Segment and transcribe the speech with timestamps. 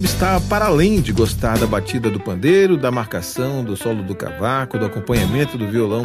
[0.00, 4.78] está para além de gostar da batida do pandeiro, da marcação, do solo do cavaco,
[4.78, 6.04] do acompanhamento do violão.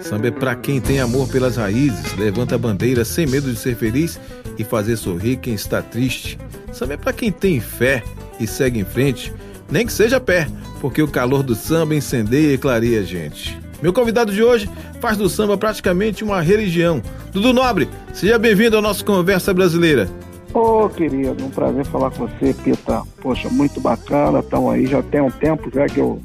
[0.00, 3.76] Samba é para quem tem amor pelas raízes, levanta a bandeira sem medo de ser
[3.76, 4.18] feliz
[4.58, 6.38] e fazer sorrir quem está triste.
[6.72, 8.02] Samba é para quem tem fé
[8.40, 9.32] e segue em frente,
[9.70, 10.48] nem que seja a pé,
[10.80, 13.56] porque o calor do samba incendeia e clareia a gente.
[13.80, 14.68] Meu convidado de hoje
[15.00, 17.00] faz do samba praticamente uma religião.
[17.32, 20.08] Dudu Nobre, seja bem-vindo ao nosso Conversa Brasileira.
[20.52, 23.02] Ô, oh, querido, um prazer falar com você, Pita.
[23.22, 24.40] Poxa, muito bacana.
[24.40, 26.20] Estão aí, já tem um tempo já que eu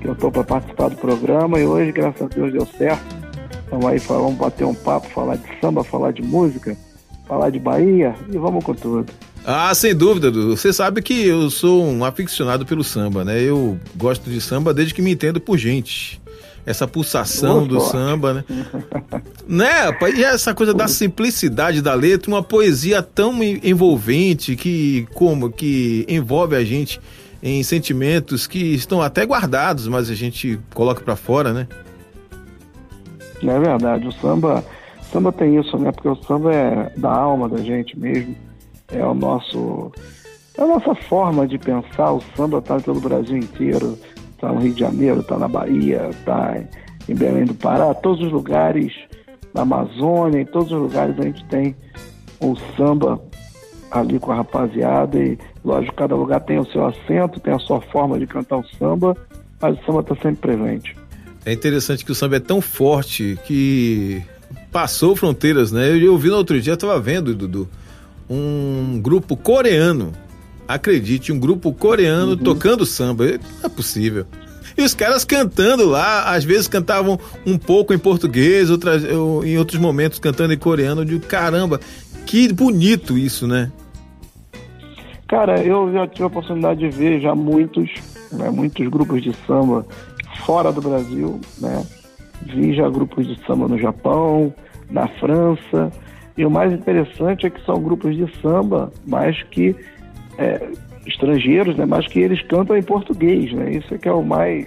[0.00, 3.16] que eu tô para participar do programa e hoje, graças a Deus, deu certo.
[3.64, 6.76] Estamos aí, vamos bater um papo, falar de samba, falar de música,
[7.26, 9.12] falar de Bahia e vamos com tudo.
[9.44, 10.56] Ah, sem dúvida, Dudu.
[10.56, 13.40] Você sabe que eu sou um aficionado pelo samba, né?
[13.40, 16.20] Eu gosto de samba desde que me entendo por gente
[16.66, 18.44] essa pulsação do samba, né?
[19.46, 19.96] né?
[20.16, 26.56] E essa coisa da simplicidade da letra, uma poesia tão envolvente que como que envolve
[26.56, 27.00] a gente
[27.40, 31.68] em sentimentos que estão até guardados, mas a gente coloca para fora, né?
[33.40, 34.64] É verdade, o samba,
[35.00, 35.92] o samba tem isso, né?
[35.92, 38.34] Porque o samba é da alma da gente mesmo,
[38.88, 39.92] é o nosso
[40.58, 43.96] é a nossa forma de pensar, o samba está pelo Brasil inteiro
[44.36, 46.62] está no Rio de Janeiro, está na Bahia, está
[47.08, 48.92] em Belém do Pará, todos os lugares,
[49.52, 51.74] na Amazônia, em todos os lugares a gente tem
[52.40, 53.20] o samba
[53.90, 57.80] ali com a rapaziada e, lógico, cada lugar tem o seu acento, tem a sua
[57.80, 59.16] forma de cantar o samba,
[59.60, 60.94] mas o samba está sempre presente.
[61.44, 64.22] É interessante que o samba é tão forte que
[64.70, 65.88] passou fronteiras, né?
[65.88, 67.68] Eu, eu vi no outro dia, estava vendo, Dudu,
[68.28, 70.12] um grupo coreano
[70.68, 72.36] acredite, um grupo coreano uhum.
[72.38, 73.24] tocando samba.
[73.26, 74.26] Não é possível.
[74.76, 79.80] E os caras cantando lá, às vezes cantavam um pouco em português, outras, em outros
[79.80, 81.00] momentos cantando em coreano.
[81.00, 81.80] Eu digo, caramba,
[82.26, 83.72] que bonito isso, né?
[85.28, 87.90] Cara, eu já tive a oportunidade de ver já muitos,
[88.30, 89.84] né, muitos grupos de samba
[90.44, 91.84] fora do Brasil, né?
[92.42, 94.54] Vi já grupos de samba no Japão,
[94.90, 95.90] na França.
[96.36, 99.74] E o mais interessante é que são grupos de samba, mas que
[100.38, 100.68] é,
[101.06, 103.70] estrangeiros, né, mas que eles cantam em português, né?
[103.72, 104.66] Isso é que é o mais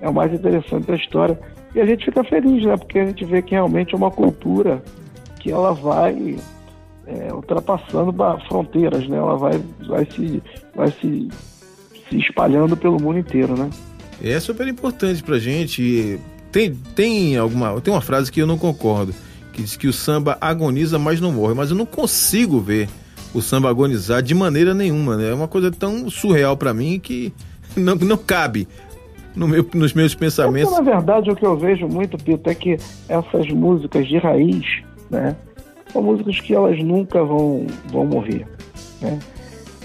[0.00, 1.38] é o mais interessante da história.
[1.74, 2.76] E a gente fica feliz, né?
[2.76, 4.82] Porque a gente vê que realmente é uma cultura
[5.38, 6.36] que ela vai
[7.06, 8.14] é, ultrapassando
[8.48, 9.18] fronteiras, né?
[9.18, 10.42] Ela vai, vai, se,
[10.74, 11.28] vai se,
[12.08, 13.70] se espalhando pelo mundo inteiro, né?
[14.22, 16.18] É super importante pra gente.
[16.50, 17.80] Tem, tem alguma.
[17.80, 19.14] Tem uma frase que eu não concordo,
[19.52, 21.54] que diz que o samba agoniza, mas não morre.
[21.54, 22.88] Mas eu não consigo ver
[23.34, 25.30] o samba agonizar de maneira nenhuma, né?
[25.30, 27.32] É uma coisa tão surreal para mim que
[27.76, 28.66] não, não cabe
[29.34, 30.72] no meu, nos meus pensamentos.
[30.72, 32.76] na verdade, o que eu vejo muito, Pito, é que
[33.08, 35.36] essas músicas de raiz, né?
[35.92, 38.46] São músicas que elas nunca vão, vão morrer,
[39.00, 39.18] né?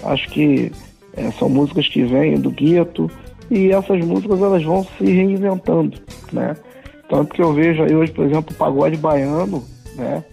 [0.02, 0.70] Acho que
[1.16, 3.10] é, são músicas que vêm do gueto
[3.50, 5.98] e essas músicas elas vão se reinventando,
[6.32, 6.54] né?
[7.08, 9.64] Tanto que eu vejo aí hoje, por exemplo, o pagode baiano,
[9.96, 10.24] né?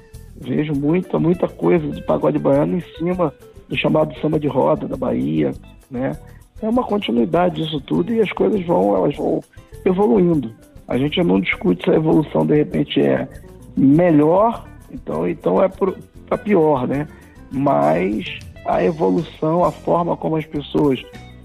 [0.44, 3.34] Vejo muita, muita coisa de pagode baiano em cima
[3.68, 5.52] do chamado samba de roda da Bahia,
[5.90, 6.18] né?
[6.62, 9.42] É uma continuidade disso tudo e as coisas vão, elas vão
[9.86, 10.54] evoluindo.
[10.88, 13.28] A gente não discute se a evolução de repente é
[13.76, 17.08] melhor, então, então é para pior, né?
[17.52, 21.04] Mas a evolução, a forma como as pessoas,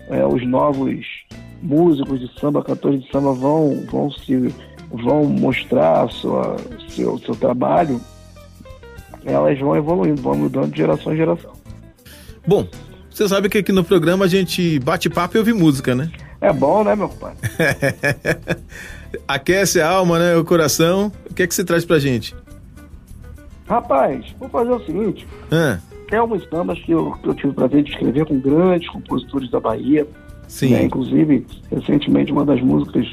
[0.08, 1.04] é, os novos
[1.62, 4.54] músicos de samba, cantores de samba vão, vão se
[4.90, 6.56] vão mostrar sua,
[6.88, 8.00] seu, seu trabalho,
[9.24, 11.52] elas vão evoluindo, vão mudando de geração em geração.
[12.46, 12.66] Bom,
[13.10, 16.10] você sabe que aqui no programa a gente bate papo e ouve música, né?
[16.40, 17.34] É bom, né, meu pai?
[19.26, 21.10] Aquece a alma, né, o coração.
[21.28, 22.34] O que é que você traz pra gente?
[23.68, 25.26] Rapaz, vou fazer o seguinte.
[25.50, 25.78] Ah.
[26.08, 29.50] Tem alguns sambas que eu, que eu tive o prazer de escrever com grandes compositores
[29.50, 30.06] da Bahia.
[30.46, 30.70] Sim.
[30.70, 30.84] Né?
[30.84, 33.06] Inclusive, recentemente, uma das músicas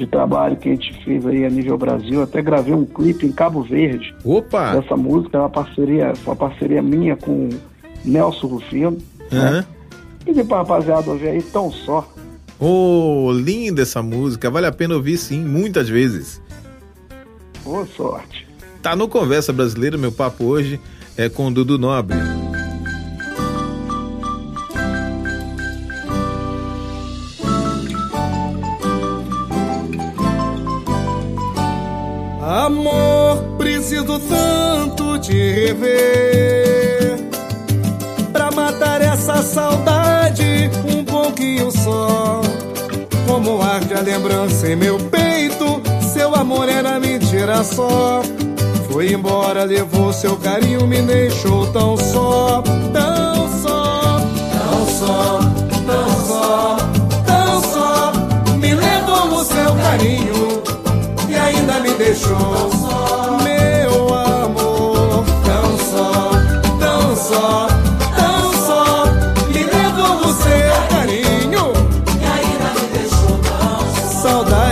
[0.00, 2.22] de trabalho que a gente fez aí a nível Brasil.
[2.22, 4.14] Até gravei um clipe em Cabo Verde.
[4.24, 4.76] Opa!
[4.76, 7.50] Essa música é uma parceria, uma parceria minha com
[8.04, 8.98] Nelson Rufino.
[9.30, 9.38] Uhum.
[9.38, 9.64] Né?
[10.26, 12.08] E pra rapaziada ouvir aí tão só.
[12.58, 14.50] Oh, linda essa música.
[14.50, 16.40] Vale a pena ouvir sim, muitas vezes.
[17.64, 18.46] Boa sorte.
[18.82, 20.80] Tá no Conversa Brasileira, meu papo hoje
[21.16, 22.16] é com o Dudu Nobre.
[35.70, 37.16] escrever
[38.32, 42.40] Pra matar essa saudade um pouquinho só.
[43.26, 45.80] Como arde a lembrança em meu peito
[46.12, 48.22] Seu amor era mentira só.
[48.90, 52.60] Foi embora, levou seu carinho, me deixou tão só.
[52.92, 54.20] Tão só,
[54.52, 55.38] tão só,
[55.86, 56.76] tão só,
[57.24, 58.12] tão só.
[58.56, 60.62] Me levou o seu carinho
[61.28, 63.19] e ainda me deixou tão só.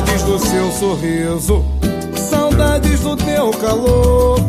[0.08, 1.64] Saudades do seu sorriso,
[2.30, 4.40] saudades do teu calor.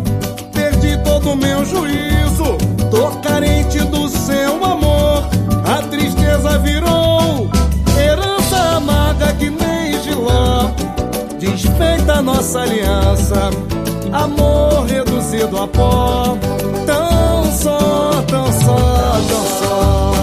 [0.54, 2.58] Perdi todo o meu juízo,
[2.90, 5.28] tô carente do seu amor.
[5.66, 7.50] A tristeza virou
[8.02, 10.72] herança amarga que nem giló.
[11.38, 13.50] Desfeita a nossa aliança,
[14.14, 16.38] amor reduzido a pó.
[16.86, 18.76] Tão só, tão só.
[19.28, 20.19] Tão só.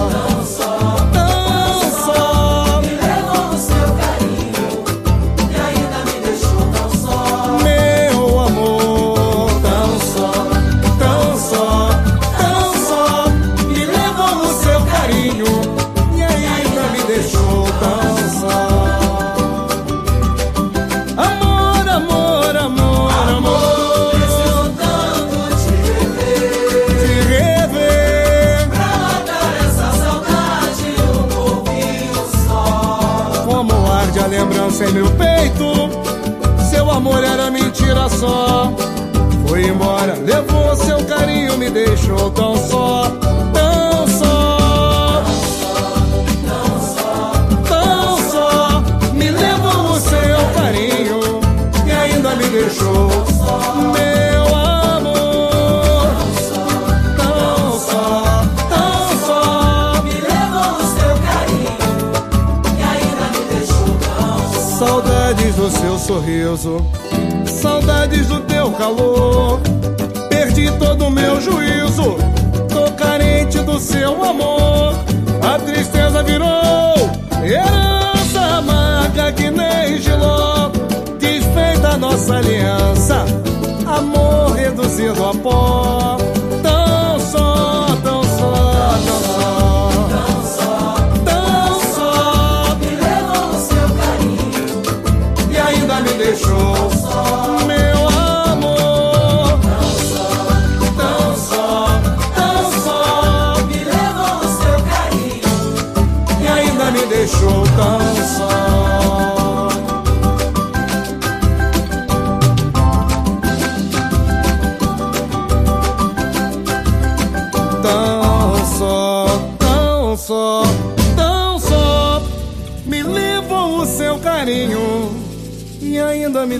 [38.19, 38.73] Só.
[39.47, 43.11] Foi embora, levou seu carinho, me deixou tão só,
[43.53, 45.23] tão só.
[47.67, 48.83] Tão só,
[49.13, 51.19] me levou o seu carinho
[51.85, 53.09] e ainda me deixou,
[53.93, 56.07] meu amor.
[57.17, 60.01] Tão só, tão só.
[60.03, 61.77] Me levou o seu carinho.
[62.77, 64.85] E ainda me deixou tão só.
[64.85, 66.85] Saudades do seu sorriso,
[67.57, 69.59] saudades do teu calor.
[70.29, 72.15] Perdi todo o meu juízo,
[72.69, 74.93] tô carente do seu amor.
[75.41, 76.93] A tristeza virou
[77.43, 80.69] herança amarga que nem giló.
[81.19, 83.25] Desfeita nossa aliança,
[83.85, 86.26] amor reduzido a pó.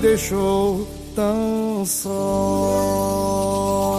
[0.07, 2.09] Deixou tão só.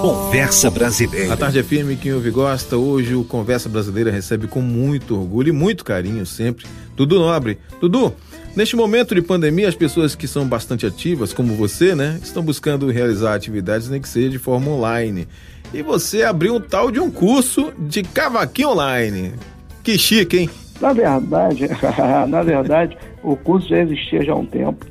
[0.00, 1.34] Conversa Brasileira.
[1.34, 5.52] A Tarde FM, quem ouve gosta, hoje o Conversa Brasileira recebe com muito orgulho e
[5.52, 6.64] muito carinho sempre
[6.96, 7.58] Dudu Nobre.
[7.78, 8.14] Dudu,
[8.56, 12.90] neste momento de pandemia, as pessoas que são bastante ativas, como você, né, estão buscando
[12.90, 15.28] realizar atividades, nem que seja de forma online.
[15.75, 19.34] E você abriu um tal de um curso de cavaquinho online.
[19.82, 20.50] Que chique, hein?
[20.81, 21.69] Na verdade,
[22.28, 24.87] na verdade, o curso já existia já há um tempo.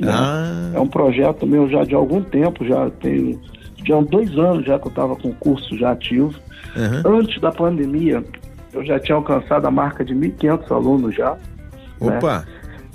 [0.00, 0.10] Né?
[0.12, 0.70] Ah.
[0.74, 3.38] É um projeto meu já de algum tempo, já tem
[3.86, 6.34] já há dois anos já que eu estava com o curso já ativo.
[6.76, 7.02] Aham.
[7.18, 8.22] Antes da pandemia,
[8.72, 11.36] eu já tinha alcançado a marca de 1.500 alunos já.
[12.00, 12.16] né?
[12.18, 12.44] Opa!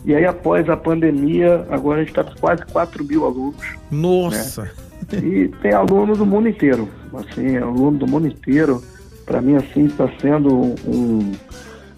[0.05, 3.55] E aí, após a pandemia, agora a gente está com quase 4 mil alunos.
[3.91, 4.69] Nossa!
[5.11, 6.87] E tem aluno do mundo inteiro.
[7.13, 8.81] Assim, aluno do mundo inteiro.
[9.25, 10.53] Para mim, assim, está sendo
[10.87, 11.31] um-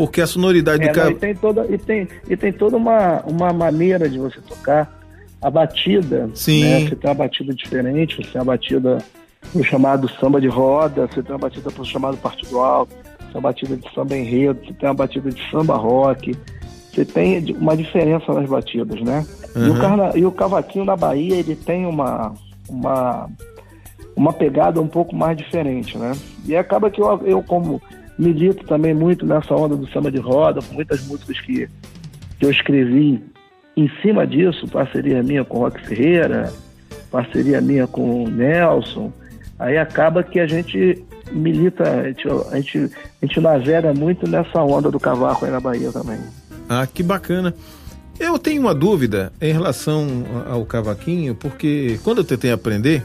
[0.00, 3.20] Porque a sonoridade É, do não, e tem toda, e tem, e tem toda uma,
[3.26, 4.98] uma maneira de você tocar.
[5.42, 6.64] A batida, Sim.
[6.64, 6.80] né?
[6.80, 8.96] Você tem uma batida diferente, você tem uma batida
[9.52, 13.34] pro chamado samba de roda, você tem uma batida pro chamado partido alto, você tem
[13.34, 16.34] uma batida de samba enredo, você tem uma batida de samba rock.
[16.94, 19.24] Você tem uma diferença nas batidas, né?
[19.54, 19.78] E, o Uhum.
[19.78, 20.12] carna...
[20.16, 22.32] e o cavaquinho na Bahia, ele tem uma,
[22.68, 23.28] uma,
[24.16, 26.12] uma pegada um pouco mais diferente, né?
[26.46, 27.80] E acaba que eu, eu como
[28.20, 31.68] milito também muito nessa onda do samba de roda, muitas músicas que,
[32.38, 33.22] que eu escrevi
[33.76, 36.52] em cima disso, parceria minha com Rock Ferreira,
[37.10, 39.10] parceria minha com Nelson,
[39.58, 42.78] aí acaba que a gente milita, a gente, a gente,
[43.22, 46.18] a gente navega muito nessa onda do cavaco aí na Bahia também.
[46.68, 47.54] Ah, que bacana.
[48.18, 50.06] Eu tenho uma dúvida em relação
[50.46, 53.02] ao cavaquinho, porque quando eu tentei aprender,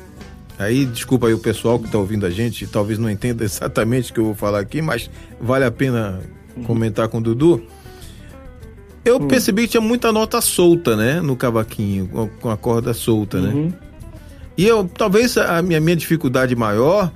[0.58, 4.14] aí desculpa aí o pessoal que está ouvindo a gente, talvez não entenda exatamente o
[4.14, 5.10] que eu vou falar aqui, mas
[5.40, 6.20] vale a pena
[6.66, 7.64] comentar com o Dudu.
[9.04, 9.28] Eu Hum.
[9.28, 12.08] percebi que tinha muita nota solta, né, no cavaquinho,
[12.40, 13.54] com- a corda solta, né?
[13.54, 13.74] Uhum.
[14.58, 17.12] E eu, talvez a minha, minha dificuldade maior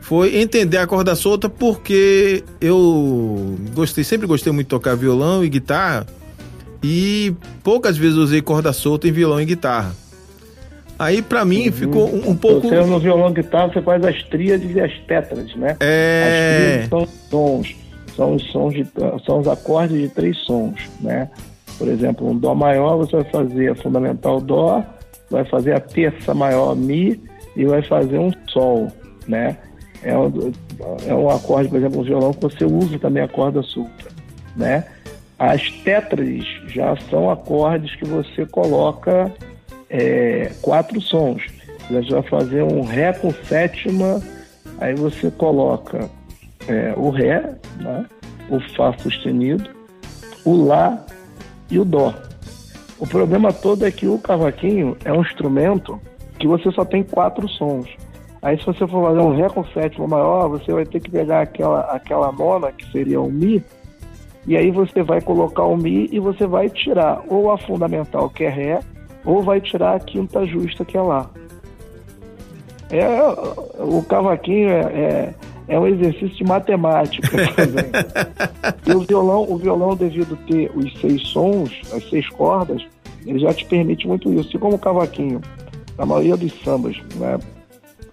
[0.00, 5.48] foi entender a corda solta porque eu gostei, sempre gostei muito de tocar violão e
[5.48, 6.06] guitarra
[6.82, 9.94] e poucas vezes usei corda solta em violão e guitarra.
[11.02, 14.72] Aí pra mim ficou um, um pouco Você no violão guitarra, você faz as tríades
[14.72, 15.72] e as tétrades, né?
[15.72, 17.76] As é tríades são sons,
[18.14, 18.86] são os sons de,
[19.26, 21.28] são os acordes de três sons, né?
[21.76, 24.84] Por exemplo, um dó maior você vai fazer a fundamental dó,
[25.28, 27.20] vai fazer a terça maior mi
[27.56, 28.86] e vai fazer um sol,
[29.26, 29.56] né?
[30.04, 30.52] É um,
[31.04, 34.08] é um acorde, por exemplo, um violão que você usa também a corda solta,
[34.56, 34.84] né?
[35.36, 39.32] As tétrades já são acordes que você coloca
[39.92, 41.42] é, quatro sons.
[41.90, 44.20] Você vai fazer um Ré com sétima,
[44.80, 46.08] aí você coloca
[46.66, 48.06] é, o Ré, né?
[48.48, 49.68] o Fá sustenido,
[50.44, 51.04] o Lá
[51.70, 52.14] e o Dó.
[52.98, 56.00] O problema todo é que o cavaquinho é um instrumento
[56.38, 57.88] que você só tem quatro sons.
[58.40, 61.42] Aí se você for fazer um Ré com sétima maior, você vai ter que pegar
[61.42, 63.62] aquela, aquela nona, que seria o Mi,
[64.46, 68.44] e aí você vai colocar o Mi e você vai tirar ou a fundamental, que
[68.44, 68.80] é Ré,
[69.24, 71.30] ou vai tirar a quinta justa, que é Lá.
[72.90, 73.08] É,
[73.82, 75.34] o cavaquinho é, é,
[75.68, 77.26] é um exercício de matemática
[78.86, 82.84] e o violão, o violão, devido ter os seis sons, as seis cordas,
[83.24, 84.54] ele já te permite muito isso.
[84.54, 85.40] E como o cavaquinho,
[85.96, 87.38] na maioria dos sambas, né,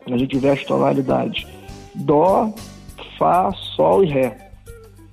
[0.09, 1.45] a gente vê as tonalidades
[1.95, 2.53] Dó,
[3.17, 4.37] Fá, Sol e Ré.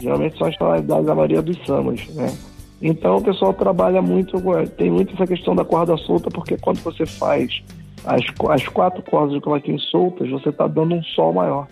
[0.01, 2.33] Geralmente são as tonalidades da maioria dos sambas, né?
[2.81, 4.41] Então o pessoal trabalha muito,
[4.77, 7.63] tem muito essa questão da corda solta, porque quando você faz
[8.05, 11.67] as, as quatro cordas do cavaquinho soltas, você está dando um sol maior.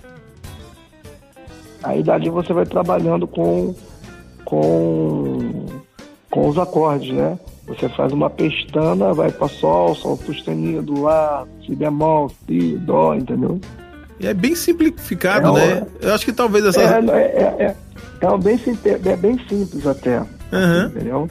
[1.83, 3.75] Aí dali você vai trabalhando com,
[4.45, 5.67] com,
[6.31, 7.39] com os acordes, né?
[7.67, 13.61] Você faz uma pestana, vai para sol, sol sustenido, lá, si bemol, si, dó, entendeu?
[14.23, 15.87] é bem simplificado, É, né?
[16.01, 17.77] Eu acho que talvez essa É, é, é, é,
[18.23, 18.59] é bem,
[19.05, 20.23] é bem simples até,
[20.57, 20.87] Aham.
[20.87, 21.29] entendeu?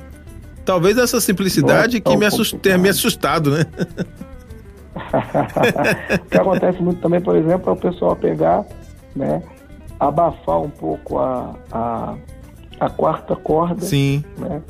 [0.65, 3.65] talvez essa simplicidade é que me assust- tenha me assustado, né?
[6.25, 8.63] o que acontece muito também, por exemplo, é o pessoal pegar,
[9.15, 9.41] né,
[9.99, 12.15] abafar um pouco a, a,
[12.79, 14.23] a quarta corda, Sim.
[14.37, 14.61] né?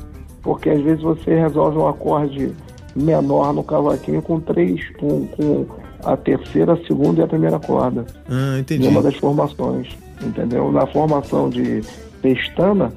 [0.42, 2.52] Porque às vezes você resolve um acorde
[2.94, 5.66] menor no cavaquinho com três, com, com
[6.04, 8.04] a terceira, a segunda e a primeira corda.
[8.28, 8.86] Ah, Em entendi.
[8.88, 9.88] uma das formações,
[10.22, 10.70] entendeu?
[10.70, 11.82] Na formação de
[12.20, 12.92] pestana,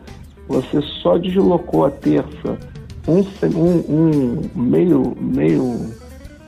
[0.47, 2.57] você só deslocou a terça
[3.07, 3.19] um,
[3.55, 5.91] um, um meio, meio,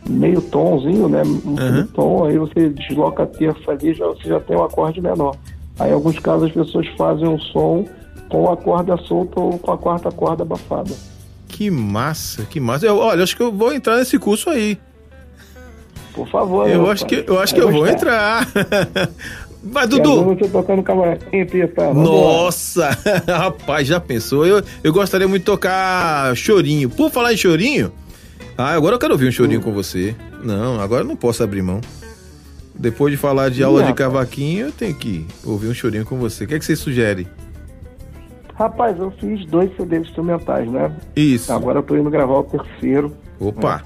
[0.08, 1.24] meio tomzinho, né?
[1.24, 1.88] Um Uhum.
[1.88, 5.36] tom, aí você desloca a terça ali, já, você já tem um acorde menor.
[5.80, 7.86] Aí, em alguns casos, as pessoas fazem um som
[8.30, 10.92] com a corda solta ou com a quarta corda abafada.
[11.48, 12.86] Que massa, que massa.
[12.86, 14.78] Eu, olha, acho que eu vou entrar nesse curso aí.
[16.14, 16.68] Por favor.
[16.68, 17.24] Eu meu acho pai.
[17.24, 18.46] que eu acho que eu vou entrar.
[19.64, 20.24] Vai, Dudu.
[20.24, 21.88] você tocando cavaquinho, Pita.
[21.88, 22.10] Vambora.
[22.10, 22.90] Nossa,
[23.28, 24.46] rapaz, já pensou?
[24.46, 26.90] Eu, eu gostaria muito de tocar chorinho.
[26.90, 27.92] Por falar em chorinho,
[28.58, 30.16] ah, agora eu quero ouvir um chorinho com você.
[30.44, 31.82] Não, agora eu não posso abrir mão.
[32.74, 36.18] Depois de falar de Ih, aula de cavaquinho, eu tenho que ouvir um chorinho com
[36.18, 36.46] você.
[36.46, 37.28] O que, é que você sugere?
[38.56, 40.94] Rapaz, eu fiz dois CDs instrumentais, né?
[41.16, 41.52] Isso.
[41.52, 43.14] Agora eu tô indo gravar o terceiro.
[43.40, 43.84] Opa.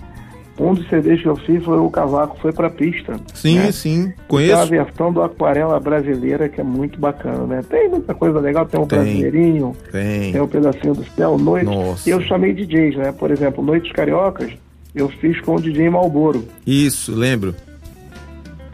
[0.60, 3.20] Um dos CDs que eu fiz foi o Cavaco Foi Pra Pista.
[3.34, 3.72] Sim, né?
[3.72, 4.04] sim.
[4.04, 4.68] Tem uma Conheço.
[4.68, 7.62] versão do Aquarela Brasileira que é muito bacana, né?
[7.68, 9.00] Tem muita coisa legal, tem um Tem.
[9.00, 10.32] brasileirinho, Tem.
[10.32, 11.66] tem um pedacinho do céu, noite.
[11.66, 12.08] Nossa.
[12.08, 13.12] E eu chamei DJs, né?
[13.12, 14.52] Por exemplo, Noites Cariocas,
[14.94, 16.48] eu fiz com o DJ Malboro.
[16.68, 17.56] Isso, lembro.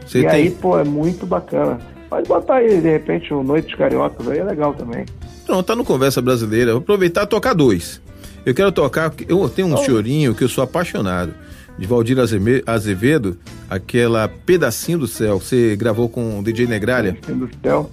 [0.06, 0.30] Você e tem.
[0.32, 1.80] aí, pô, é muito bacana.
[2.10, 5.06] Pode botar aí, de repente, o Noites Cariocas aí, é legal também.
[5.46, 6.72] Pronto, tá no Conversa Brasileira.
[6.72, 8.02] Vou aproveitar e tocar dois.
[8.46, 11.34] Eu quero tocar, eu tenho um chorinho que eu sou apaixonado.
[11.80, 12.18] De Valdir
[12.66, 13.38] Azevedo,
[13.70, 15.40] aquela Pedacinho do Céu.
[15.40, 17.18] Você gravou com o DJ Negralha?
[17.24, 17.90] Assim, do céu.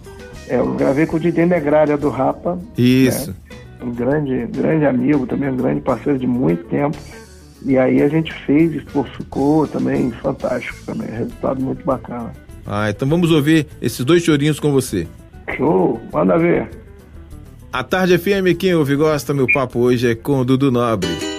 [0.49, 2.59] É, eu gravei com o DJ Negralha do Rapa.
[2.77, 3.33] Isso.
[3.81, 6.97] um grande, grande amigo, também um grande parceiro de muito tempo.
[7.65, 8.81] E aí a gente fez e
[9.17, 12.33] ficou também fantástico também, resultado muito bacana.
[12.67, 15.07] Ah, então vamos ouvir esses dois chorinhos com você.
[15.57, 16.69] Show, manda ver.
[17.73, 21.36] A Tarde FM, quem ouve gosta, meu papo hoje é com o Dudu Nobre.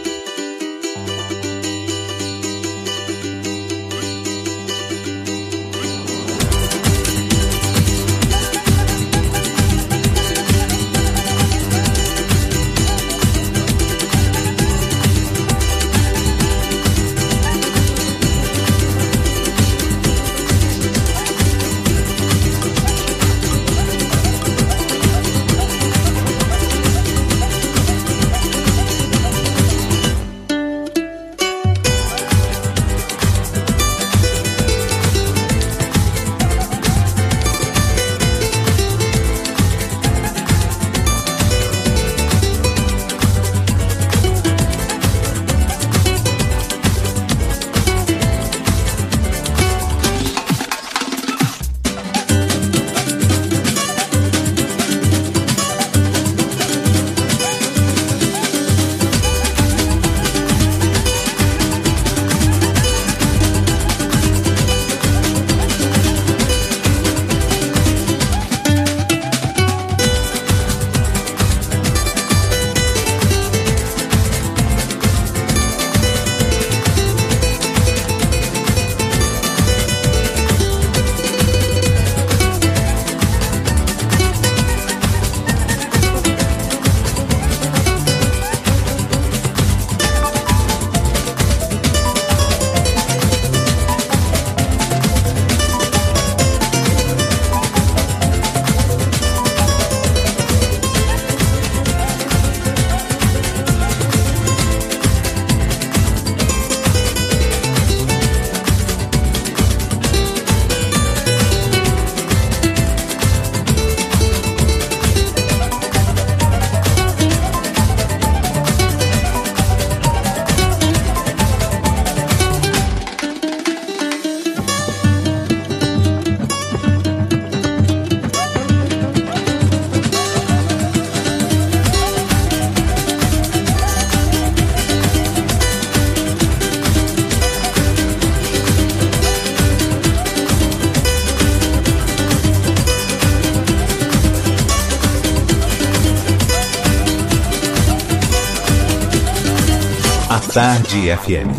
[150.39, 151.49] Tarde FM.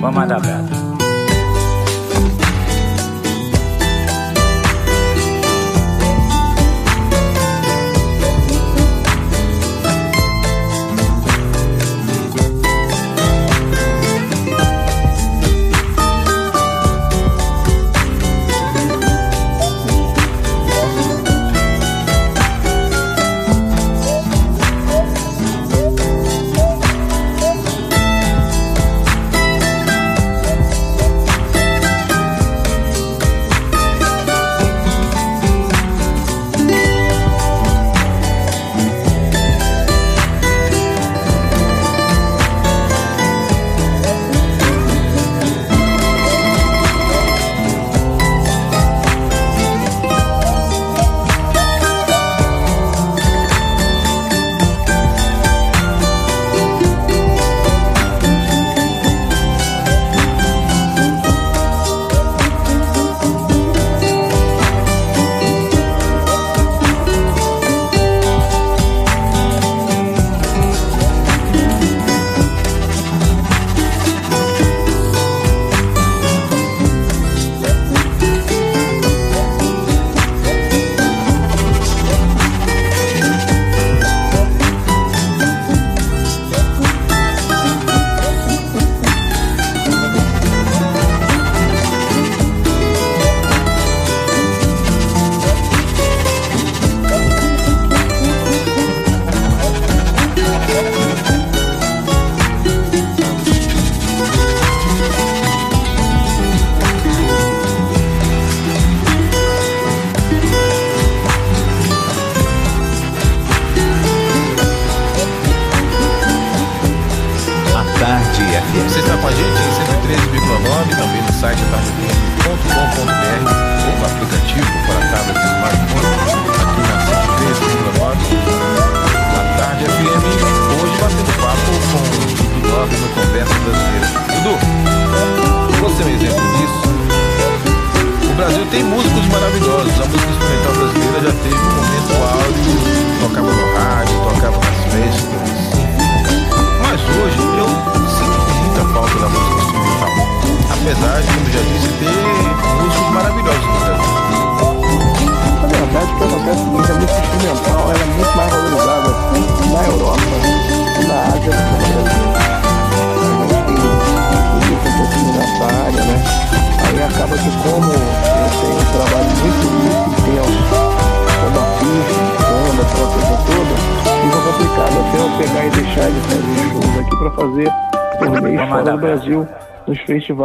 [0.00, 0.83] Vamos mandar abraço.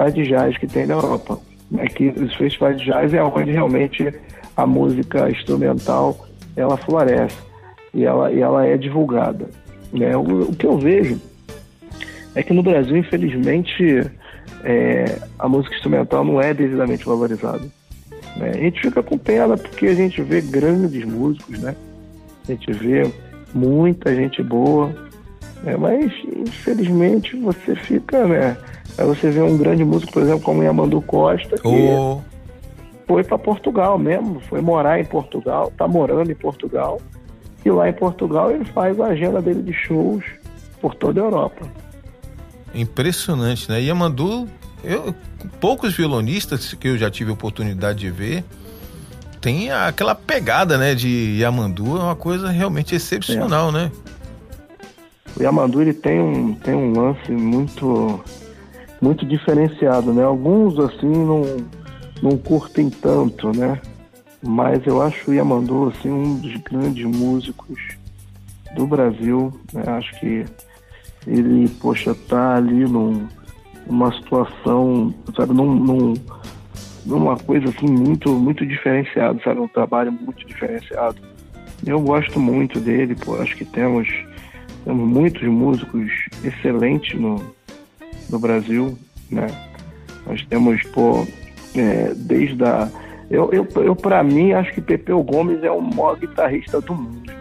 [0.10, 1.40] Festivais de jazz que tem na Europa.
[1.80, 4.14] Aqui, os festivais de jazz é onde realmente
[4.56, 7.38] a música instrumental ela floresce
[7.94, 9.48] e ela, e ela é divulgada.
[9.94, 10.16] Né?
[10.18, 11.20] O, o que eu vejo
[12.36, 14.10] é que no Brasil, infelizmente,
[14.64, 17.64] é, a música instrumental não é devidamente valorizada.
[18.36, 18.52] né?
[18.54, 21.76] A gente fica com pena porque a gente vê grandes músicos, né?
[22.48, 23.12] A gente vê
[23.54, 24.88] muita gente boa,
[25.64, 25.78] né?
[25.78, 28.58] mas infelizmente você fica, né?
[29.00, 32.20] Aí você vê um grande músico, por exemplo, como Yamandu Costa, que Ô,
[33.08, 37.02] foi para Portugal mesmo, foi morar em Portugal, tá morando em Portugal.
[37.64, 40.26] E lá em Portugal ele faz a agenda dele de shows
[40.82, 41.66] por toda a Europa.
[42.76, 43.82] impressionante, né?
[43.82, 44.50] Yamandu,
[44.84, 45.16] eu,
[45.62, 48.44] poucos violonistas que eu já tive oportunidade de ver
[49.40, 53.90] tem aquela pegada, né, de Yamandu, é uma coisa realmente excepcional, né?
[55.38, 58.22] O Yamandu ele tem um, tem um lance muito
[59.02, 60.24] muito diferenciado, né?
[60.24, 61.42] Alguns assim não,
[62.22, 63.80] não curtem tanto, né?
[64.42, 67.80] Mas eu acho o Yamandu assim um dos grandes músicos
[68.76, 69.54] do Brasil.
[69.74, 69.84] né?
[69.88, 70.46] Acho que
[71.28, 73.28] ele, poxa, tá ali num,
[73.88, 76.14] numa situação, sabe, num, num-
[77.06, 81.18] numa coisa assim muito muito diferenciada, sabe, um trabalho muito diferenciado.
[81.86, 84.08] Eu gosto muito dele, pô, acho que temos
[84.86, 86.10] temos muitos músicos
[86.44, 87.36] excelentes no,
[88.30, 88.98] no Brasil,
[89.32, 89.48] né?
[90.26, 91.26] Nós temos, pô,
[91.76, 92.90] é, desde a.
[93.30, 97.32] Eu, eu, eu para mim, acho que Pepeu Gomes é o maior guitarrista do mundo.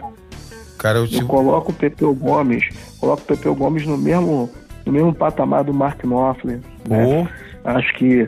[0.77, 1.25] Cara, eu Eu tive...
[1.25, 2.63] coloco o Pepeu Gomes,
[2.99, 4.49] coloco o Pepeu Gomes no mesmo,
[4.85, 6.59] no mesmo patamar do Mark Knopfler.
[6.87, 7.27] Né?
[7.65, 8.27] Acho que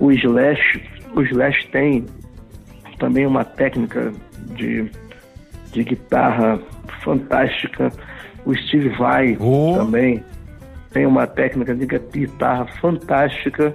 [0.00, 0.82] o Slash,
[1.14, 2.06] o Slash tem
[2.98, 4.12] também uma técnica
[4.56, 4.90] de,
[5.70, 6.58] de guitarra
[7.04, 7.92] fantástica.
[8.44, 9.74] O Steve Vai Oh.
[9.76, 10.24] também
[10.92, 13.74] tem uma técnica de guitarra fantástica.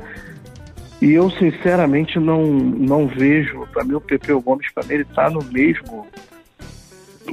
[1.02, 5.30] E eu sinceramente não, não vejo, para mim o Pepeu Gomes, para mim ele tá
[5.30, 6.08] no mesmo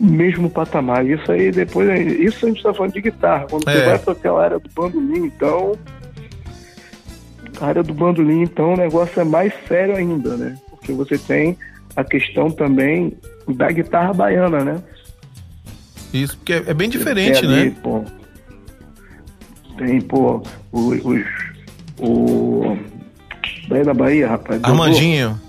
[0.01, 1.07] mesmo patamar.
[1.07, 3.47] Isso aí depois, isso a gente tá falando de guitarra.
[3.49, 3.73] Quando É.
[3.73, 5.79] você vai para aquela área do bandolim, então
[7.61, 10.57] a área do bandolim, então, o negócio é mais sério ainda, né?
[10.69, 11.57] Porque você tem
[11.97, 13.17] a questão também
[13.49, 14.83] da guitarra baiana, né?
[16.13, 17.77] isso, porque é, é bem diferente, Tem ali, né?
[17.83, 18.05] Pô,
[19.77, 21.05] tem, pô, os.
[21.05, 21.25] os
[21.99, 22.77] o.
[23.69, 24.63] Daí da Bahia, rapaz.
[24.63, 25.41] Armandinho.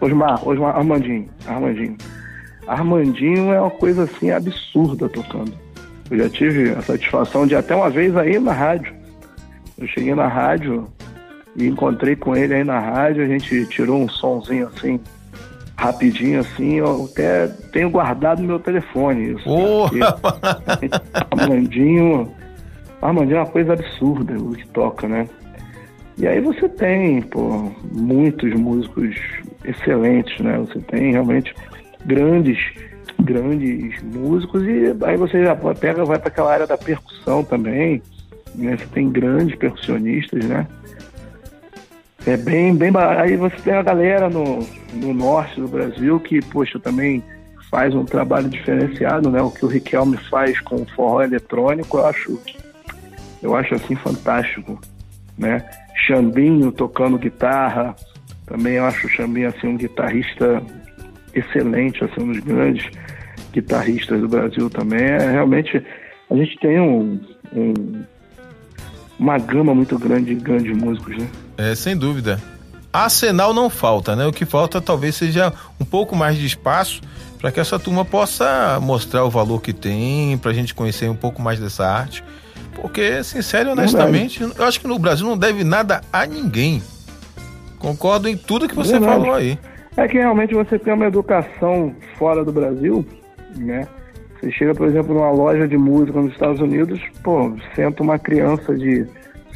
[0.00, 1.96] Osmar, Osmar, Armandinho, Armandinho.
[2.66, 5.52] Armandinho é uma coisa assim absurda tocando.
[6.10, 8.94] Eu já tive a satisfação de até uma vez aí na rádio.
[9.78, 10.86] Eu cheguei na rádio
[11.56, 15.00] e encontrei com ele aí na rádio, a gente tirou um sonzinho assim,
[15.76, 19.48] rapidinho assim, eu até tenho guardado no meu telefone isso.
[19.48, 20.00] Ô, porque
[21.30, 22.32] Armandinho,
[23.04, 25.28] Armandinho é uma coisa absurda o que toca, né?
[26.16, 29.14] E aí você tem, pô, muitos músicos
[29.64, 30.58] excelentes, né?
[30.58, 31.54] Você tem realmente
[32.06, 32.58] grandes,
[33.20, 38.00] grandes músicos e aí você já pega, vai para aquela área da percussão também,
[38.54, 38.76] né?
[38.76, 40.66] Você tem grandes percussionistas, né?
[42.26, 42.90] É bem, bem.
[43.18, 44.60] Aí você tem a galera no,
[44.94, 47.22] no norte do Brasil que, poxa, também
[47.70, 49.42] faz um trabalho diferenciado, né?
[49.42, 52.40] O que o Riquelme faz com o forró eletrônico, eu acho,
[53.44, 54.80] eu acho assim fantástico,
[55.38, 55.62] né?
[56.06, 57.94] Xambinho tocando guitarra,
[58.46, 60.62] também eu acho o Xambinho assim um guitarrista
[61.34, 62.90] excelente, assim um dos grandes
[63.52, 65.02] guitarristas do Brasil também.
[65.04, 65.84] É realmente
[66.30, 67.20] a gente tem um,
[67.54, 68.02] um-
[69.18, 71.28] uma gama muito grande de grandes músicos, né?
[71.58, 72.40] É, sem dúvida.
[72.92, 74.24] Arsenal não falta, né?
[74.26, 77.00] O que falta talvez seja um pouco mais de espaço
[77.40, 81.16] para que essa turma possa mostrar o valor que tem, para a gente conhecer um
[81.16, 82.24] pouco mais dessa arte.
[82.74, 86.82] Porque, sincero e honestamente, eu acho que no Brasil não deve nada a ninguém.
[87.78, 89.12] Concordo em tudo que você Verdade.
[89.20, 89.58] falou aí.
[89.96, 93.06] É que realmente você tem uma educação fora do Brasil,
[93.56, 93.86] né?
[94.40, 98.74] Você chega, por exemplo, numa loja de música nos Estados Unidos, pô, senta uma criança
[98.74, 99.06] de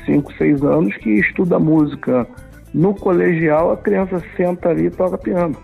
[0.06, 2.26] 5, 6 anos que estuda música
[2.72, 5.56] no colegial, a criança senta ali e toca piano.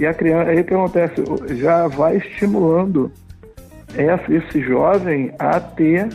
[0.00, 1.14] E a criança, aí o que acontece?
[1.56, 3.12] Já vai estimulando
[3.96, 6.08] essa- esse jovem a ter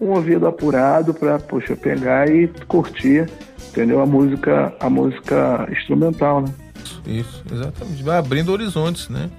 [0.00, 3.28] um ouvido apurado para, poxa, pegar e curtir,
[3.70, 4.00] entendeu?
[4.00, 6.48] A música, a música instrumental, né?
[7.06, 8.02] Isso, exatamente.
[8.02, 9.30] Vai abrindo horizontes, né?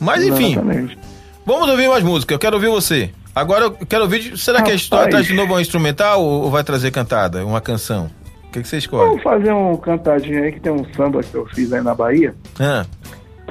[0.00, 0.98] Mas enfim, Exatamente.
[1.46, 2.34] vamos ouvir mais música.
[2.34, 3.10] Eu quero ouvir você.
[3.34, 4.36] Agora eu quero ouvir.
[4.36, 4.80] Será que a Rapaz.
[4.80, 7.44] história traz de novo uma instrumental ou ou vai trazer cantada?
[7.46, 8.10] Uma canção?
[8.48, 9.08] O que, que você escolhe?
[9.08, 12.34] Vamos fazer um cantadinho aí que tem um samba que eu fiz aí na Bahia,
[12.60, 12.84] Ah,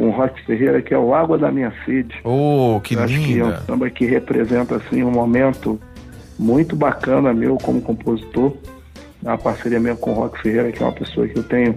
[0.02, 2.20] com o Rock Ferreira, que é o Água da Minha Sede.
[2.24, 3.64] oh, que Eu Acho que é um linda.
[3.68, 5.80] samba que representa assim um momento
[6.40, 8.54] muito bacana meu como compositor.
[9.22, 11.76] Uma parceria minha com o Rock Ferreira, que é uma pessoa que eu tenho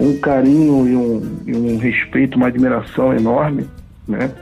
[0.00, 3.68] um carinho e um, e um respeito, uma admiração enorme,
[4.08, 4.32] né?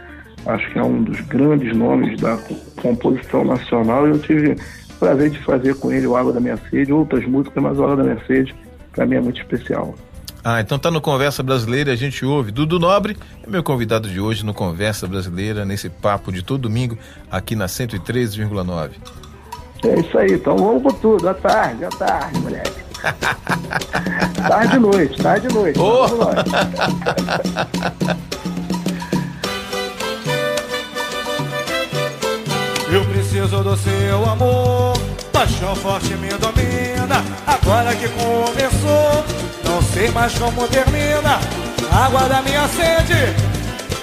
[0.47, 2.39] Acho que é um dos grandes nomes da
[2.81, 6.57] composição nacional e eu tive o prazer de fazer com ele o Água da Minha
[6.71, 8.55] Sede, outras músicas, mas o Água da Minha Sede
[8.93, 9.95] para mim é muito especial.
[10.43, 12.51] Ah, então tá no Conversa Brasileira, a gente ouve.
[12.51, 16.99] Dudu Nobre é meu convidado de hoje no Conversa Brasileira, nesse papo de todo domingo,
[17.31, 18.91] aqui na 103,9.
[19.85, 22.81] É isso aí, então vamos por tudo, à tarde, à tarde, moleque.
[24.49, 25.79] tarde e noite, tarde e noite.
[25.79, 26.45] Lá.
[32.93, 34.99] Eu preciso do seu amor,
[35.33, 37.25] paixão forte me domina.
[37.47, 39.25] Agora que começou,
[40.01, 41.39] sei mais como termina.
[41.93, 43.35] Água da minha sede,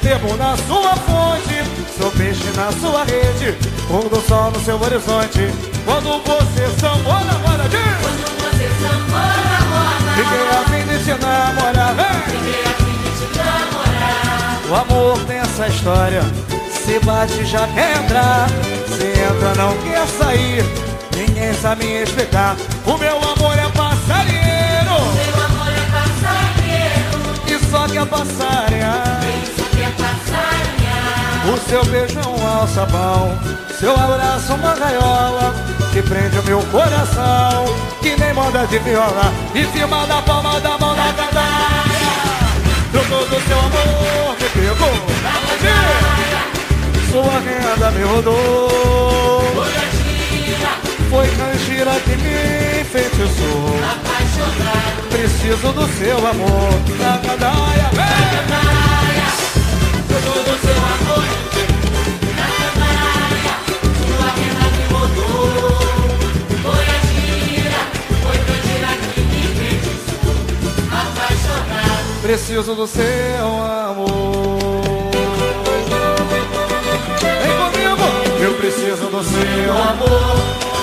[0.03, 1.63] bebo na sua fonte,
[1.97, 3.57] sou peixe na sua rede,
[3.87, 5.51] fogo do sol no seu horizonte.
[5.85, 11.03] Quando você sambou na roda de Quando você sambou na roda, Fiquei a fim de
[11.03, 12.21] te namorar, vem!
[12.27, 14.61] fiquei a fim de te namorar.
[14.69, 16.21] O amor tem essa história.
[16.85, 18.47] Se bate já quer entrar.
[18.87, 20.65] Se entra não quer sair.
[21.15, 22.55] Ninguém sabe me explicar.
[22.85, 23.36] O meu amor
[29.43, 31.47] Isso que é passarinhar.
[31.51, 33.39] O seu beijo é um alçapão.
[33.79, 35.53] Seu abraço uma gaiola.
[35.91, 37.65] Que prende o meu coração.
[38.01, 39.33] Que nem moda de viola.
[39.55, 42.07] Em cima da palma da mão da gandaia.
[42.91, 44.35] Trocou do seu amor.
[44.39, 44.93] Me pegou.
[47.11, 49.36] Sua renda me rodou
[51.09, 56.73] Foi canjira que me enfeitiçou Apaixonado, Preciso do seu amor
[57.19, 58.37] gandaia, vem!
[60.27, 61.25] todo do seu amor.
[62.37, 63.55] Na canalha,
[63.97, 65.69] sua renda me rodou.
[66.63, 66.99] Foi a
[68.23, 70.35] foi canjira que me enfeitiçou.
[70.91, 74.07] Apaixonado, Preciso do seu amor
[77.21, 78.07] Vem comigo!
[78.43, 80.76] Eu preciso do seu amor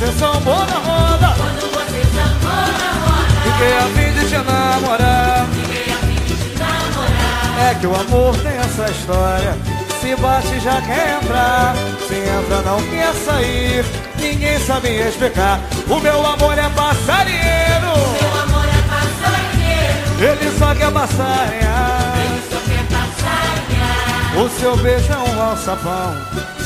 [0.00, 5.46] você sambou na roda Quando você sambou na roda, Fiquei a fim de te namorar
[5.52, 7.70] fiquei a fim de te namorar.
[7.70, 9.54] É que o amor tem essa história.
[10.00, 11.74] Se bate já quer entrar,
[12.08, 14.09] se entra não quer sair.
[14.20, 15.60] Ninguém sabe explicar.
[15.88, 22.14] O meu amor é passarinheiro, Meu amor é passarinheiro, ele só quer passarinhar.
[22.50, 24.44] só quer passarinhar.
[24.44, 26.14] O seu beijo é um alçapão,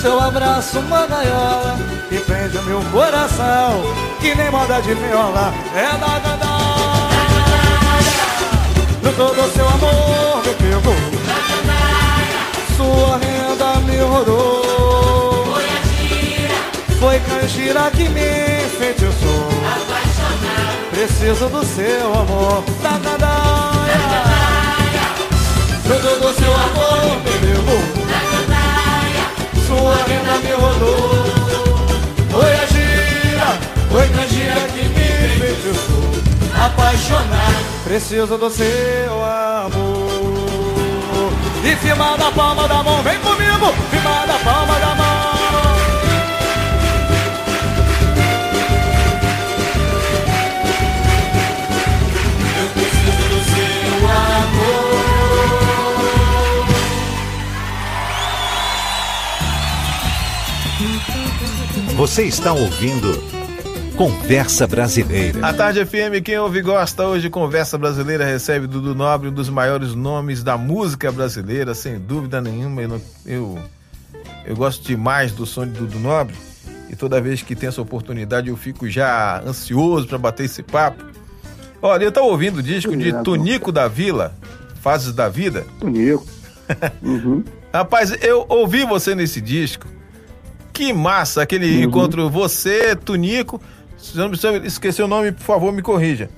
[0.01, 3.83] seu abraço uma gaiola que prende o meu coração.
[4.21, 6.55] Que nem moda de viola, é da gandaia.
[9.03, 10.97] No todo seu amor me pegou.
[12.77, 14.74] Sua renda me rodou.
[17.05, 19.47] Foi a canjira que me enfeitiçou.
[19.77, 22.64] apaixonado, Preciso do seu amor.
[22.83, 23.99] Da gandaia.
[25.85, 27.83] Fruto do seu amor me levou.
[29.67, 31.25] Sua renda me rodou.
[32.31, 33.51] Foi a gira,
[33.90, 36.09] foi canjira que me enfeitiçou.
[36.64, 37.64] Apaixonado.
[37.85, 39.23] Preciso do seu
[39.67, 40.25] amor.
[41.64, 43.75] E firma da palma da mão, vem comigo.
[43.90, 45.34] Firma da palma da mão.
[62.05, 63.19] Você está ouvindo
[63.97, 65.40] Conversa Brasileira.
[65.40, 69.49] A Tarde FM, quem ouve e gosta hoje, Conversa Brasileira recebe Dudu Nobre, um dos
[69.49, 72.83] maiores nomes da música brasileira, sem dúvida nenhuma.
[72.83, 73.59] Eu, eu,
[74.45, 76.37] eu gosto demais do som de Dudu Nobre
[76.90, 81.03] e toda vez que tem essa oportunidade eu fico já ansioso para bater esse papo.
[81.81, 83.14] Olha, eu estava ouvindo o disco de.
[83.23, 84.35] Tonico da Vila,
[84.83, 85.64] Fases da Vida.
[85.81, 86.27] Tonico.
[87.01, 87.43] Uhum.
[87.73, 89.94] Rapaz, eu ouvi você nesse disco.
[90.75, 92.29] Que massa aquele encontro.
[92.29, 93.61] Você, Tunico.
[93.97, 96.29] Se eu esqueci o nome, por favor, me corrija.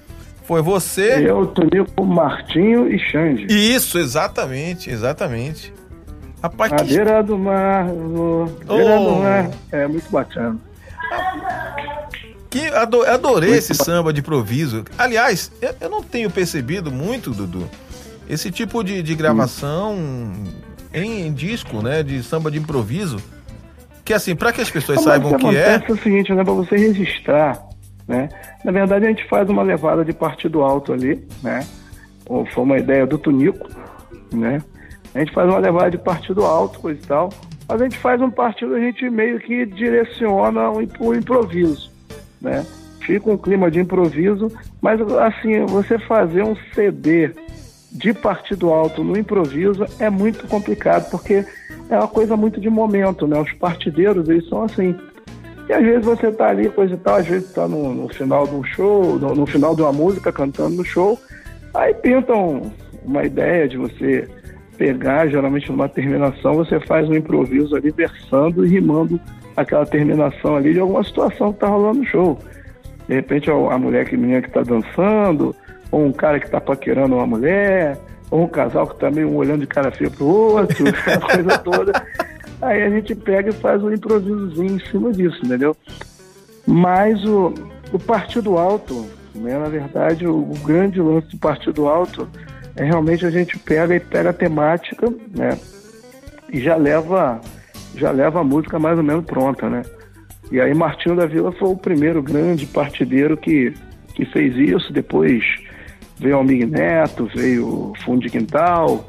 [0.44, 1.28] Foi você.
[1.28, 3.46] Eu, Tonico, Martinho e Xande.
[3.48, 5.72] Isso, exatamente, exatamente.
[6.40, 6.84] Rapaz, À que...
[6.94, 9.04] beira do mar, no- beira Oh.
[9.14, 9.50] do mar.
[9.72, 10.56] É muito bacana.
[12.50, 14.84] que Que ado- adorei esse samba de improviso.
[14.96, 17.68] Aliás, eu, eu não tenho percebido muito, Dudu,
[18.28, 19.96] esse tipo de, de gravação
[20.94, 22.02] em, em disco, né?
[22.04, 23.16] De samba de improviso.
[24.06, 25.74] Que assim, para que as pessoas Mas saibam o que é.
[25.74, 26.44] acontece o seguinte, né?
[26.44, 27.60] Para você registrar,
[28.06, 28.28] né?
[28.64, 31.66] Na verdade, a gente faz uma levada de partido alto ali, né?
[32.28, 33.68] Ou foi uma ideia do Tunico,
[34.32, 34.62] né?
[35.12, 37.30] A gente faz uma levada de partido alto, coisa e tal.
[37.68, 41.90] Mas a gente faz um partido, a gente meio que direciona o o improviso,
[42.40, 42.64] né?
[43.00, 47.32] Fica um clima de improviso, mas assim, você fazer um CD
[47.90, 51.44] de partido alto no improviso é muito complicado, porque
[51.88, 53.38] é uma coisa muito de momento, né?
[53.38, 54.94] Os partideiros, eles são assim.
[55.68, 58.46] E às vezes você tá ali, coisa e tal, às vezes tá no, no final
[58.46, 61.18] de um show, no, no final de uma música, cantando no show,
[61.74, 62.70] aí pintam
[63.04, 64.28] uma ideia de você
[64.76, 69.18] pegar, geralmente numa terminação, você faz um improviso ali, versando e rimando
[69.56, 72.38] aquela terminação ali de alguma situação que tá rolando no show.
[73.08, 75.54] De repente, a mulher que menina que tá dançando,
[75.90, 77.96] ou um cara que tá paquerando uma mulher,
[78.30, 81.58] ou um casal que tá meio um olhando de cara feia pro outro, aquela coisa
[81.58, 81.92] toda.
[82.62, 85.76] Aí a gente pega e faz um improvisozinho em cima disso, entendeu?
[86.66, 87.52] Mas o,
[87.92, 92.28] o Partido Alto, né, na verdade, o, o grande lance do Partido Alto
[92.74, 95.58] é realmente a gente pega e pega a temática, né?
[96.52, 97.40] E já leva,
[97.94, 99.82] já leva a música mais ou menos pronta, né?
[100.50, 103.72] E aí Martinho da Vila foi o primeiro grande partideiro que,
[104.14, 104.92] que fez isso.
[104.92, 105.42] Depois
[106.18, 109.06] veio Almir Neto, veio Fundo de Quintal,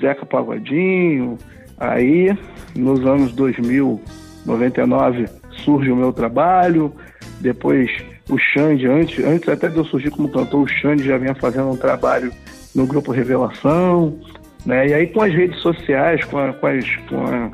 [0.00, 1.38] Zeca Pagodinho.
[1.78, 2.36] Aí,
[2.76, 4.00] nos anos 2000,
[4.46, 5.26] 99,
[5.64, 6.92] surge o meu trabalho.
[7.40, 7.90] Depois
[8.28, 11.70] o Xande, antes, antes até de eu surgir como cantor, o Xande já vinha fazendo
[11.70, 12.32] um trabalho
[12.74, 14.18] no Grupo Revelação.
[14.64, 14.88] Né?
[14.88, 17.50] E aí com as redes sociais, com, a- com as, com a-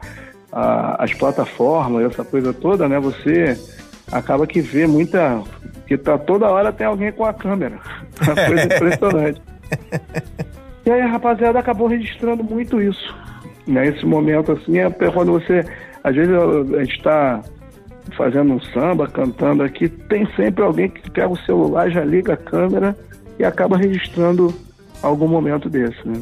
[0.53, 3.01] a- as plataformas, essa coisa toda, né?
[3.01, 3.59] Você
[4.13, 5.43] acaba que vê muita.
[5.87, 7.79] que tá toda hora tem alguém com a câmera.
[8.23, 9.43] Uma coisa impressionante.
[10.85, 13.15] E aí a rapaziada acabou registrando muito isso.
[13.67, 13.89] Né?
[13.89, 15.63] Esse momento assim é quando você.
[16.03, 17.43] Às vezes a gente está
[18.17, 22.37] fazendo um samba, cantando aqui, tem sempre alguém que pega o celular, já liga a
[22.37, 22.97] câmera
[23.39, 24.53] e acaba registrando
[25.03, 26.21] algum momento desse, né?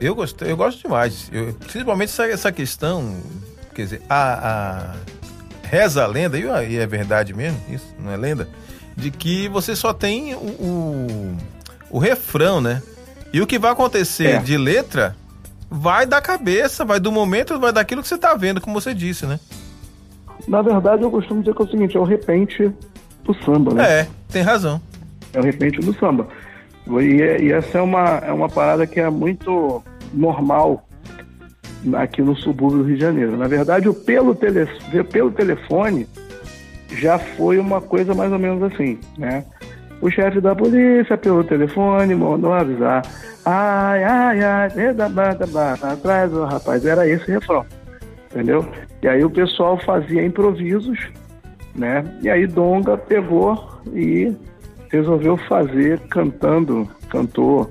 [0.00, 1.28] Eu gostei, eu gosto demais.
[1.32, 3.16] Eu- principalmente essa, essa questão,
[3.74, 4.94] quer dizer, a, a-
[5.64, 8.48] reza a lenda, e é verdade mesmo, isso não é lenda,
[8.96, 11.36] de que você só tem o, o,
[11.90, 12.82] o refrão, né?
[13.32, 14.38] E o que vai acontecer É.
[14.38, 15.16] de letra
[15.70, 19.26] vai da cabeça, vai do momento, vai daquilo que você tá vendo, como você disse,
[19.26, 19.40] né?
[20.46, 22.70] Na verdade, eu costumo dizer que é o seguinte, é o repente
[23.24, 24.00] do samba, né?
[24.00, 24.80] É, tem razão.
[25.32, 26.28] É o repente do samba.
[26.86, 30.86] E, é- e essa é uma, é uma parada que é muito normal
[31.94, 33.36] aqui no subúrbio do Rio de Janeiro.
[33.36, 34.66] Na verdade, o pelo, tele,
[35.12, 36.06] pelo telefone
[36.88, 39.44] já foi uma coisa mais ou menos assim, né?
[40.00, 43.02] O chefe da polícia, pelo telefone, mandou avisar.
[43.44, 46.84] Ai, ai, ai, da bata, bata, atrás, ó, rapaz.
[46.84, 47.64] Era esse refrão,
[48.30, 48.66] entendeu?
[49.02, 50.98] E aí o pessoal fazia improvisos,
[51.74, 52.04] né?
[52.22, 54.34] E aí Donga pegou e
[54.90, 57.70] resolveu fazer cantando, cantou,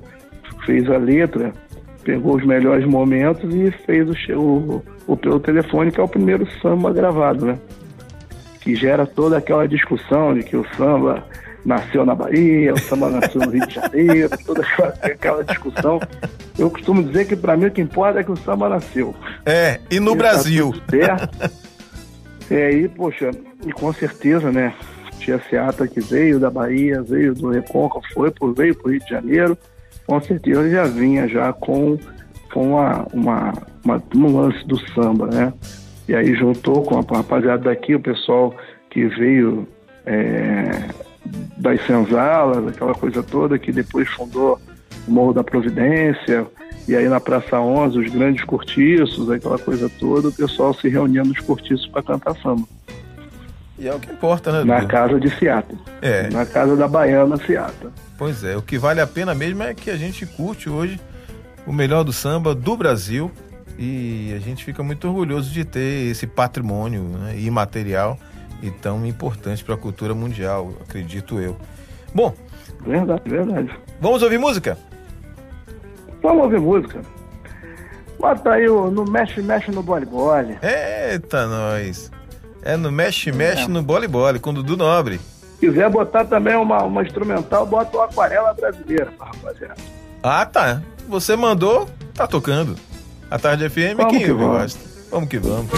[0.64, 1.52] fez a letra,
[2.04, 6.46] pegou os melhores momentos e fez o, o, o pelo telefone, que é o primeiro
[6.60, 7.58] samba gravado, né?
[8.60, 11.24] Que gera toda aquela discussão de que o samba
[11.64, 14.62] nasceu na Bahia, o samba nasceu no Rio de Janeiro, toda
[15.02, 15.98] aquela, discussão.
[16.58, 19.14] Eu costumo dizer que para mim o que importa é que o samba nasceu.
[19.46, 20.72] É, e no E tá Brasil.
[20.72, 21.50] tudo certo.
[22.50, 23.30] E aí, poxa,
[23.66, 24.74] e com certeza, né?
[25.18, 29.00] Tia Seata que veio da Bahia, veio do Recôncavo, foi por, veio para o Rio
[29.00, 29.56] de Janeiro,
[30.06, 31.98] com certeza já vinha já com,
[32.52, 33.52] com uma, uma,
[33.84, 35.52] uma- um lance do samba, né?
[36.08, 38.54] E aí juntou com a rapaziada daqui, o pessoal
[38.90, 39.66] que veio
[40.04, 40.70] é,
[41.56, 44.60] das senzalas, aquela coisa toda, que depois fundou
[45.08, 46.46] o Morro da Providência,
[46.86, 51.24] e aí na Praça 11, os grandes cortiços, aquela coisa toda, o pessoal se reunia
[51.24, 52.64] nos cortiços para cantar samba.
[53.78, 55.74] E é o que importa, né, Na casa de Seata.
[56.00, 56.28] É.
[56.30, 57.90] Na casa da Baiana Seata.
[58.16, 61.00] Pois é, o que vale a pena mesmo é que a gente curte hoje
[61.66, 63.30] o melhor do samba do Brasil
[63.76, 68.16] e a gente fica muito orgulhoso de ter esse patrimônio né, imaterial
[68.62, 71.56] e tão importante para a cultura mundial, acredito eu.
[72.14, 72.32] Bom,
[72.86, 73.70] Verdade, verdade.
[74.00, 74.78] vamos ouvir música?
[76.22, 77.00] Vamos ouvir música.
[78.20, 80.56] Bota aí o no Mexe Mexe no Bole Bole.
[80.62, 82.10] Eita, nós!
[82.64, 85.20] É no Mexe Mexe no Bole Bole, com Dudu Nobre.
[85.60, 89.74] Se quiser botar também uma, uma instrumental, bota o Aquarela Brasileira, rapaziada.
[90.22, 90.82] Ah, tá.
[91.06, 92.74] Você mandou, tá tocando.
[93.30, 94.58] A Tarde FM, Vamos quem que eu vamos.
[94.58, 94.80] gosto.
[95.10, 95.70] Vamos que vamos.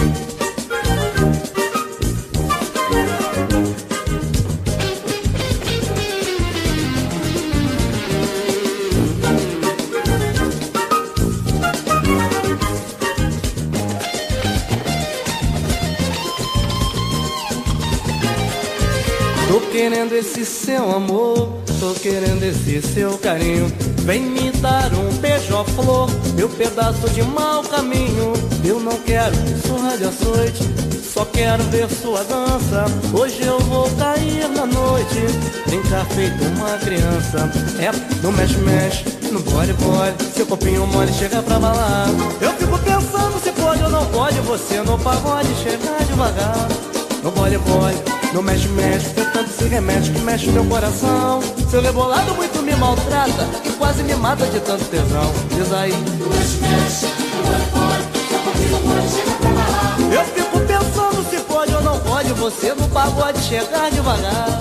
[20.17, 21.47] Esse seu amor,
[21.79, 23.71] tô querendo esse seu carinho.
[23.99, 28.33] Vem me dar um beija-flor, meu pedaço de mau caminho.
[28.65, 30.63] Eu não quero surra de açoite,
[31.13, 32.85] só quero ver sua dança.
[33.13, 35.21] Hoje eu vou cair na noite,
[35.67, 37.51] brincar feito uma criança.
[37.79, 37.91] É,
[38.23, 42.07] no mexe-mexe, no bole-bole, seu copinho mole chega pra balar.
[42.41, 46.67] Eu fico pensando se pode ou não pode, você no pagode chegar devagar.
[47.23, 47.31] No
[48.33, 51.41] no mexe-mexe, tem tanto se remete que mexe meu coração.
[51.69, 55.33] Seu rebolado muito me maltrata e quase me mata de tanto tesão.
[55.55, 55.93] Diz aí.
[60.11, 64.59] Eu fico pensando se pode ou não pode você no pagode chegar devagar.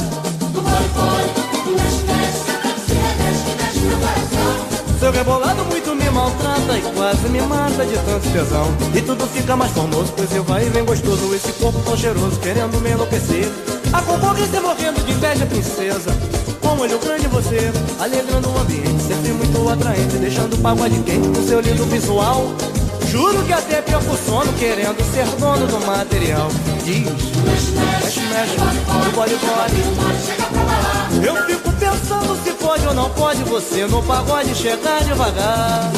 [4.99, 8.75] Seu rebolado muito me maltrata e quase me mata de tanto tesão.
[8.95, 11.35] E tudo fica mais formoso, pois eu vai e vem gostoso.
[11.35, 13.47] Esse corpo tão cheiroso, querendo me enlouquecer.
[13.93, 16.11] A concorrência morrendo de inveja, princesa.
[16.63, 17.71] Com um olho grande você,
[18.01, 22.47] alegrando o ambiente, sempre muito atraente, deixando o pagode quente com seu lindo visual.
[23.11, 26.49] Juro que até perco o sono, querendo ser dono do material.
[26.85, 27.07] Diz,
[27.45, 29.77] mexe, mexe, no bode, bode.
[31.25, 35.93] Eu fico pensando se pode ou não pode você no pagode chegar devagar.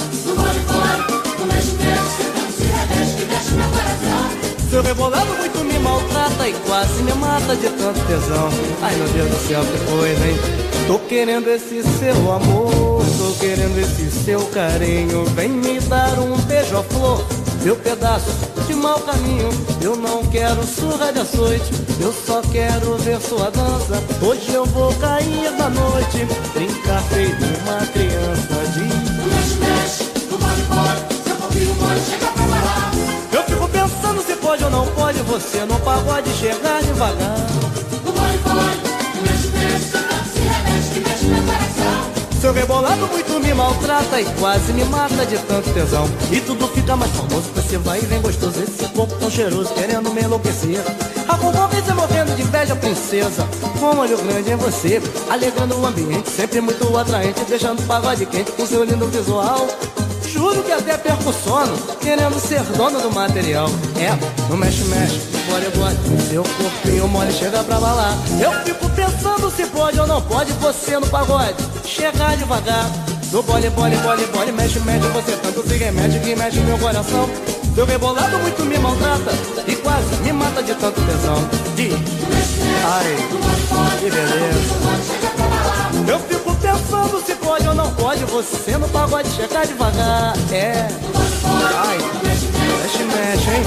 [4.70, 8.50] Seu rebolado muito me maltrata e quase me mata de tanto tesão.
[8.82, 10.36] Ai meu Deus do céu, que coisa, hein?
[10.86, 15.24] Tô querendo esse seu amor, tô querendo esse seu carinho.
[15.34, 17.24] Vem me dar um beija-flor,
[17.62, 19.48] meu pedaço de mau caminho.
[19.80, 24.02] Eu não quero surra de açoite, eu só quero ver sua dança.
[24.22, 29.08] Hoje eu vou cair da noite, brincar feito uma criança de.
[33.32, 37.67] Eu fico pensando se pode ou não pode você no pagode chegar devagar.
[42.40, 46.08] Seu rebolado muito me maltrata e quase me mata de tanto tesão.
[46.30, 48.62] E tudo fica mais famoso, você vai e vem gostoso.
[48.62, 50.80] Esse corpo tão cheiroso, querendo me enlouquecer.
[51.28, 53.44] A concorrência morrendo de inveja, princesa.
[53.80, 58.24] Com um olho grande em você, alegrando o ambiente, sempre muito atraente, deixando o pagode
[58.26, 59.66] quente com seu lindo visual.
[60.38, 63.68] Juro que até perco sono, querendo ser dono do material.
[63.96, 64.16] É,
[64.48, 65.18] no mexe-mexe,
[65.50, 65.96] bora, bora,
[66.30, 68.16] seu corpinho mole chega pra balar.
[68.40, 72.88] Eu fico pensando se pode ou não pode você no pagode chegar devagar.
[73.32, 77.28] No bole, bole, bole, bole, mexe, mexe, você tanto se remete que mexe meu coração.
[77.74, 79.32] Seu rebolado muito me maltrata
[79.66, 81.48] e quase me mata de tanto tesão.
[81.74, 81.94] Diz,
[82.84, 83.16] ai,
[83.98, 84.78] que beleza.
[86.06, 90.34] Eu fico pensando se pode ou não pode você no pagode chegar devagar.
[90.50, 90.88] É,
[91.76, 93.62] ai, mexe, mexe, hein?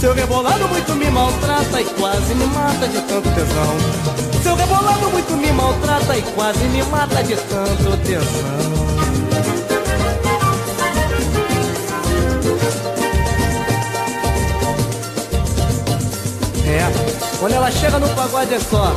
[0.00, 4.42] Seu rebolado muito me maltrata e quase me mata de tanto tesão.
[4.42, 8.79] Seu rebolado muito me maltrata e quase me mata de tanto tesão.
[16.70, 16.86] É,
[17.40, 18.94] quando ela chega no pagode é só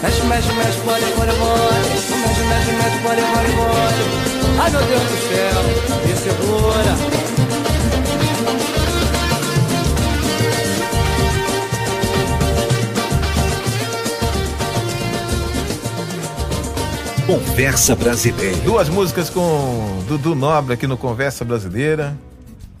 [0.00, 5.02] Mexe, mexe, mexe, bole, bole, bole Mexe, mexe, mexe, bole, bole, bole Ai meu Deus
[5.02, 5.62] do céu,
[6.06, 7.20] me segura
[17.26, 18.56] Conversa Brasileira.
[18.64, 22.16] Duas músicas com Dudu Nobre aqui no Conversa Brasileira.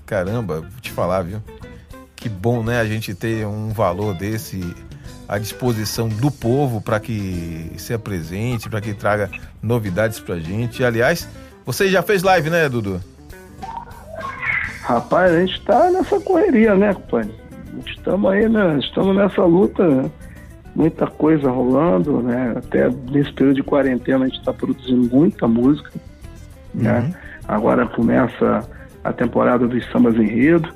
[0.04, 1.40] Caramba, vou te falar, viu?
[2.20, 2.78] Que bom, né?
[2.80, 4.62] A gente ter um valor desse
[5.26, 9.30] à disposição do povo para que se apresente, para que traga
[9.62, 10.84] novidades pra gente.
[10.84, 11.28] Aliás,
[11.64, 13.00] você já fez live, né, Dudu?
[14.82, 17.32] Rapaz, a gente tá nessa correria, né, compadre?
[17.86, 18.78] Estamos aí, né?
[18.80, 20.10] Estamos nessa luta, né?
[20.74, 22.54] Muita coisa rolando, né?
[22.56, 25.92] Até nesse período de quarentena a gente está produzindo muita música,
[26.74, 27.14] né?
[27.46, 28.68] Agora começa
[29.04, 30.68] a temporada dos sambas enredo,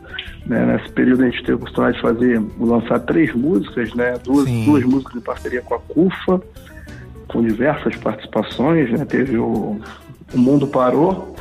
[0.47, 0.67] né?
[0.67, 4.15] Nesse período a gente teve a oportunidade de fazer, lançar três músicas, né?
[4.23, 4.65] Duas, Sim.
[4.65, 6.43] duas músicas em parceria com a CUFA,
[7.29, 9.05] com diversas participações, né?
[9.05, 9.81] Teve o,
[10.33, 11.35] o Mundo Parou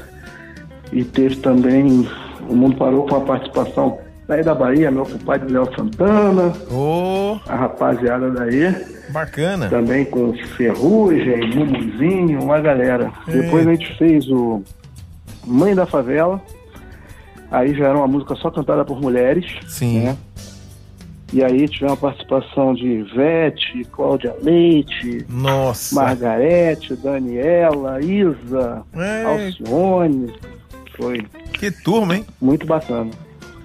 [0.92, 2.08] e teve também
[2.48, 3.98] o Mundo Parou com a participação
[4.28, 8.74] daí da Bahia, meu compadre Léo Santana, Ô, a rapaziada daí,
[9.10, 9.68] bacana.
[9.70, 13.12] também com Ferrugem, Mumuzinho, uma galera.
[13.28, 13.32] É.
[13.32, 14.64] Depois a gente fez o
[15.46, 16.42] Mãe da Favela,
[17.54, 20.00] aí já era uma música só cantada por mulheres, Sim.
[20.02, 20.18] né?
[21.32, 25.96] E aí tivemos a participação de Ivete, Cláudia Leite, Nossa.
[25.96, 30.32] Margarete, Daniela, Isa, É, Alcione.
[30.96, 32.26] Foi que turma, hein?
[32.40, 33.10] muito bacana.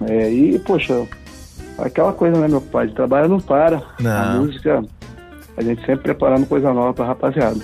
[0.07, 1.05] É, e, poxa,
[1.77, 2.87] aquela coisa, né, meu pai?
[2.87, 3.83] De trabalho não para.
[3.99, 4.11] Não.
[4.11, 4.83] A música
[5.55, 7.59] A gente sempre preparando coisa nova pra rapaziada.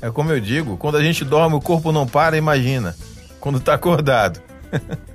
[0.00, 2.94] É como eu digo, quando a gente dorme, o corpo não para, imagina.
[3.40, 4.40] Quando tá acordado.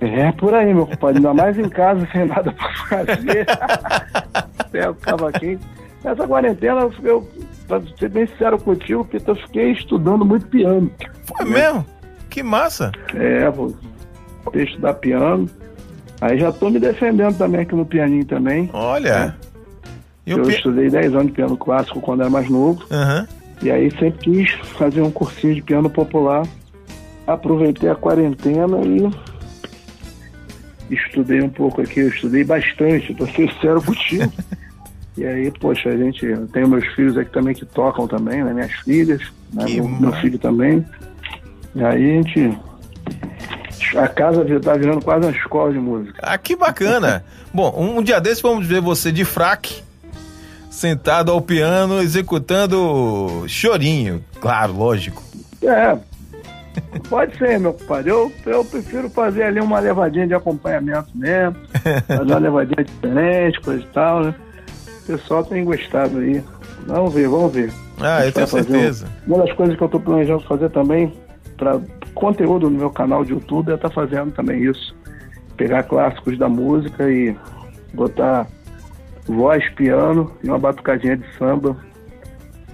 [0.00, 1.18] É por aí, meu compadre.
[1.18, 3.46] Ainda mais em casa, sem nada pra fazer.
[4.72, 5.60] Pega o cavaquinho.
[6.02, 7.28] Nessa quarentena, eu, eu,
[7.68, 10.90] pra ser bem sincero contigo, Pita, eu fiquei estudando muito piano.
[11.26, 11.84] Foi mesmo?
[12.30, 12.90] Que massa.
[13.14, 13.74] É, vou
[14.54, 15.46] estudar piano.
[16.20, 18.70] Aí já tô me defendendo também aqui no pianinho também.
[18.72, 19.36] Olha.
[20.26, 20.54] O Eu pi...
[20.54, 22.82] estudei 10 anos de piano clássico quando era mais novo.
[22.90, 23.26] Aham.
[23.62, 26.46] E aí sempre quis fazer um cursinho de piano popular.
[27.26, 29.10] Aproveitei a quarentena e
[30.90, 32.00] estudei um pouco aqui.
[32.00, 34.32] Eu estudei bastante, ser sincero contigo.
[35.16, 36.26] e aí, poxa, a gente.
[36.26, 38.52] Eu tenho meus filhos aqui também que tocam também, né?
[38.52, 39.22] Minhas filhas,
[39.52, 39.64] né?
[39.64, 40.84] Meu, meu filho também.
[41.74, 42.58] E aí a gente.
[43.96, 46.20] A casa tá virando quase uma escola de música.
[46.22, 47.24] Ah, que bacana.
[47.52, 49.82] Bom, um, um dia desse vamos ver você de fraque,
[50.70, 54.24] sentado ao piano, executando chorinho.
[54.40, 55.22] Claro, lógico.
[55.62, 55.98] É.
[57.08, 58.10] Pode ser, meu compadre.
[58.10, 61.56] Eu, eu prefiro fazer ali uma levadinha de acompanhamento mesmo.
[62.06, 64.34] fazer uma levadinha diferente, coisa e tal, né?
[65.02, 66.42] O pessoal tem gostado aí.
[66.86, 67.72] Vamos ver, vamos ver.
[68.00, 69.06] Ah, eu tenho certeza.
[69.28, 71.12] um- uma das coisas que eu tô planejando fazer também,
[71.56, 71.80] para
[72.14, 74.94] conteúdo no meu canal de YouTube, é estar fazendo também isso.
[75.56, 77.36] Pegar clássicos da música e
[77.92, 78.46] botar
[79.26, 81.76] voz, piano e uma batucadinha de samba.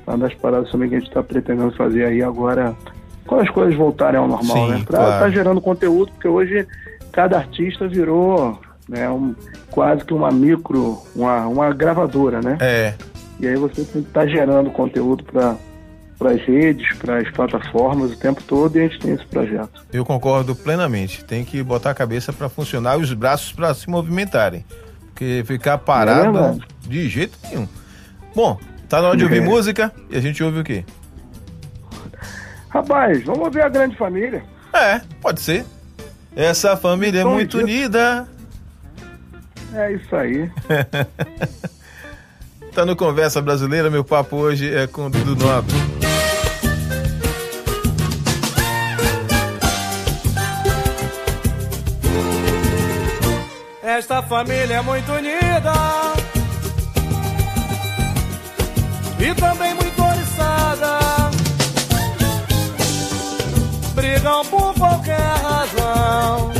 [0.06, 2.76] Uma das paradas também que a gente está pretendendo fazer aí agora,
[3.26, 4.82] quando as coisas voltarem ao normal, Sim, né?
[4.86, 5.12] Pra claro.
[5.14, 6.66] estar gerando conteúdo, porque hoje
[7.12, 8.58] cada artista virou
[8.88, 9.34] né, um,
[9.70, 12.56] quase que uma micro, uma, uma gravadora, né?
[12.60, 12.94] É,
[13.40, 15.56] E aí você tem que estar gerando conteúdo para
[16.32, 19.84] as redes, para as plataformas o tempo todo e a gente tem esse projeto.
[19.92, 21.24] eu concordo plenamente.
[21.24, 24.64] Tem que botar a cabeça pra funcionar e os braços pra se movimentarem.
[25.08, 26.60] Porque ficar parado verdade.
[26.86, 27.66] de jeito nenhum.
[28.34, 28.58] Bom,
[28.88, 29.40] tá na hora de ouvir É.
[29.40, 30.84] música e a gente ouve o quê?
[32.68, 34.44] Rapaz, vamos ver a grande família.
[34.72, 35.64] É, pode ser.
[36.34, 38.28] Essa família é Som muito unida.
[39.74, 40.50] É isso aí.
[42.76, 45.74] Tá no Conversa Brasileira, meu papo hoje é com o Dudu Nobre.
[53.82, 55.72] Esta família é muito unida
[59.18, 59.85] e também muito
[64.26, 66.50] Brigam por qualquer razão,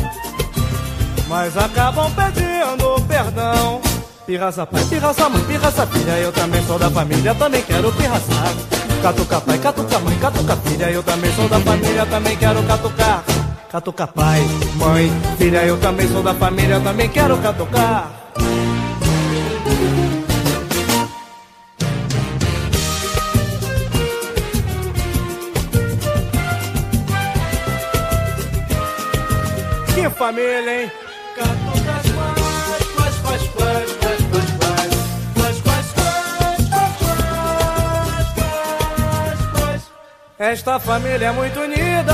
[1.27, 3.81] mas acabam pedindo perdão.
[4.25, 8.53] Pirraça pai, pirraça mãe, pirraça filha, eu também sou da família, também quero pirraçar.
[9.01, 13.23] Catuca pai, catuca mãe, catuca filha, eu também sou da família, também quero catucar.
[13.69, 14.41] Catuca pai,
[14.75, 18.16] mãe, filha, eu também sou da família, também quero catucar.
[29.97, 30.91] Que família, hein?
[31.35, 33.87] Canto das quais, quais, quais, quais.
[40.37, 42.13] Esta família é muito unida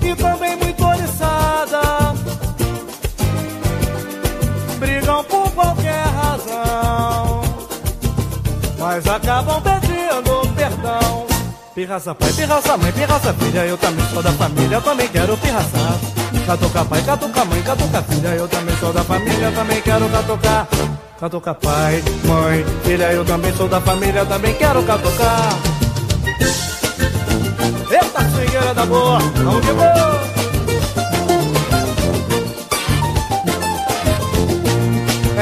[0.00, 1.82] e também muito oriçada.
[4.78, 7.42] Brigam por qualquer razão,
[8.78, 9.95] mas acabam pedindo.
[11.76, 16.00] Pirraça pai, pirraça mãe, pirraça filha, eu também sou da família, eu também quero pirraçar.
[16.46, 20.66] Catuca pai, catuca mãe, catuca filha, eu também sou da família, eu também quero catucar.
[21.20, 25.52] Catuca pai, mãe, filha, eu também sou da família, eu também quero catucar.
[27.90, 30.16] Eita, swingueira da boa, vamos que vamos!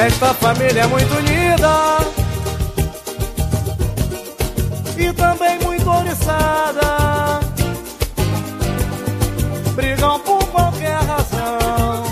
[0.04, 2.03] Esta família é muito unida
[5.04, 7.40] e também muito oriçada.
[9.74, 12.04] Brigam por qualquer razão,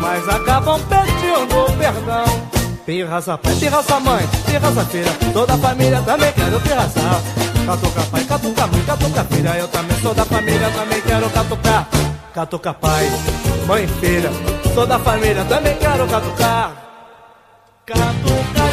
[0.00, 2.24] mas acabam pedindo perdão.
[2.86, 7.20] Pirraça pai, pirraça mãe, pirraça filha, toda a família também quero pirraçar.
[7.66, 11.88] Catuca pai, catuca mãe, catuca filha, eu também sou da família, também quero catucar.
[12.34, 13.10] Catuca pai,
[13.66, 14.30] mãe, filha,
[14.74, 16.72] sou da família, também quero catucar.
[17.86, 18.63] Catucas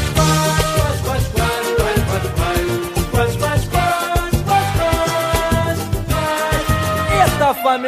[7.62, 7.82] quais.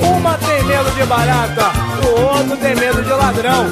[0.00, 1.72] Uma tem medo de barata,
[2.04, 3.66] o outro tem medo de ladrão.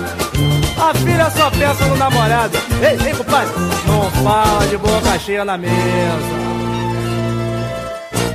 [0.78, 2.57] A filha só pensa no namorado.
[2.82, 3.53] Ei, ei, compadre,
[3.87, 6.47] não fala de boca cheia na mesa.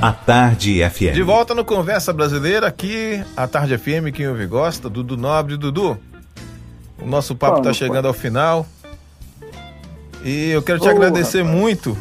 [0.00, 1.14] A Tarde FM.
[1.14, 5.56] De volta no Conversa Brasileira, aqui, a Tarde FM, quem ouve gosta, Dudu Nobre.
[5.56, 5.96] Dudu,
[7.04, 8.66] o nosso papo está chegando ao final.
[10.24, 11.58] E eu quero te Ô, agradecer rapaz.
[11.60, 11.96] muito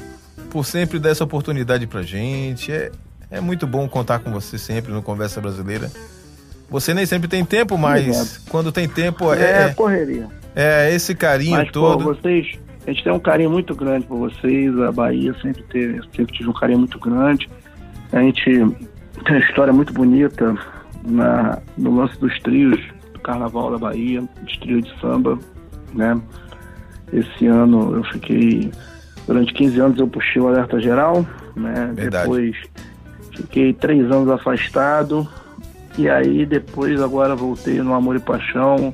[0.50, 2.72] por sempre dar essa oportunidade pra gente.
[2.72, 2.92] É,
[3.30, 5.90] é muito bom contar com você sempre no Conversa Brasileira.
[6.70, 8.50] Você nem sempre tem tempo, mas Obrigado.
[8.50, 10.28] quando tem tempo É, é, correria.
[10.56, 12.04] é esse carinho Mas, pô, todo.
[12.06, 12.48] vocês,
[12.88, 16.50] a gente tem um carinho muito grande por vocês, a Bahia sempre teve, sempre tive
[16.50, 17.50] um carinho muito grande.
[18.14, 20.56] A gente tem uma história muito bonita
[21.04, 22.80] na, no lance dos trios
[23.22, 25.38] Carnaval da Bahia, dos trios de samba,
[25.94, 26.20] né?
[27.12, 28.72] Esse ano eu fiquei,
[29.28, 31.92] durante 15 anos eu puxei o alerta geral, né?
[31.94, 32.24] Verdade.
[32.24, 32.56] Depois
[33.36, 35.28] fiquei três anos afastado,
[35.98, 38.94] e aí depois agora voltei no Amor e Paixão,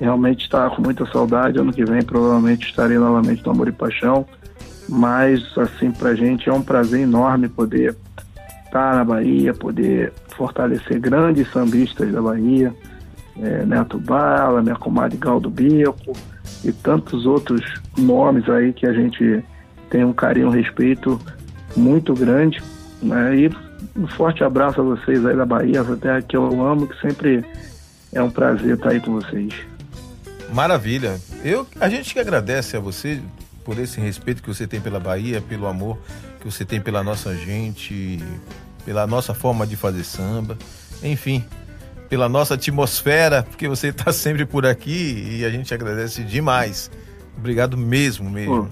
[0.00, 1.58] realmente estava com muita saudade.
[1.58, 4.26] Ano que vem provavelmente estarei novamente no Amor e Paixão.
[4.88, 7.96] Mas, assim, pra gente é um prazer enorme poder
[8.64, 12.74] estar na Bahia, poder fortalecer grandes sambistas da Bahia,
[13.40, 16.12] é, Neto Bala, minha comadre Galdo Bico
[16.64, 17.62] e tantos outros
[17.96, 19.42] nomes aí que a gente
[19.90, 21.20] tem um carinho, um respeito
[21.76, 22.62] muito grande.
[23.02, 23.36] Né?
[23.36, 23.50] E
[23.96, 27.44] um forte abraço a vocês aí da Bahia, essa terra que eu amo, que sempre
[28.12, 29.52] é um prazer estar aí com vocês.
[30.52, 31.18] Maravilha.
[31.42, 33.20] Eu, a gente que agradece a você
[33.64, 35.98] por esse respeito que você tem pela Bahia, pelo amor
[36.40, 38.18] que você tem pela nossa gente,
[38.84, 40.58] pela nossa forma de fazer samba,
[41.02, 41.44] enfim,
[42.12, 46.90] pela nossa atmosfera, porque você está sempre por aqui e a gente agradece demais.
[47.38, 48.68] Obrigado mesmo, mesmo.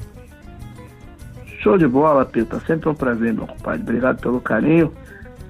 [1.63, 2.61] Show de bola, Pita.
[2.67, 3.81] Sempre um prazer, meu compadre.
[3.81, 4.93] Obrigado pelo carinho.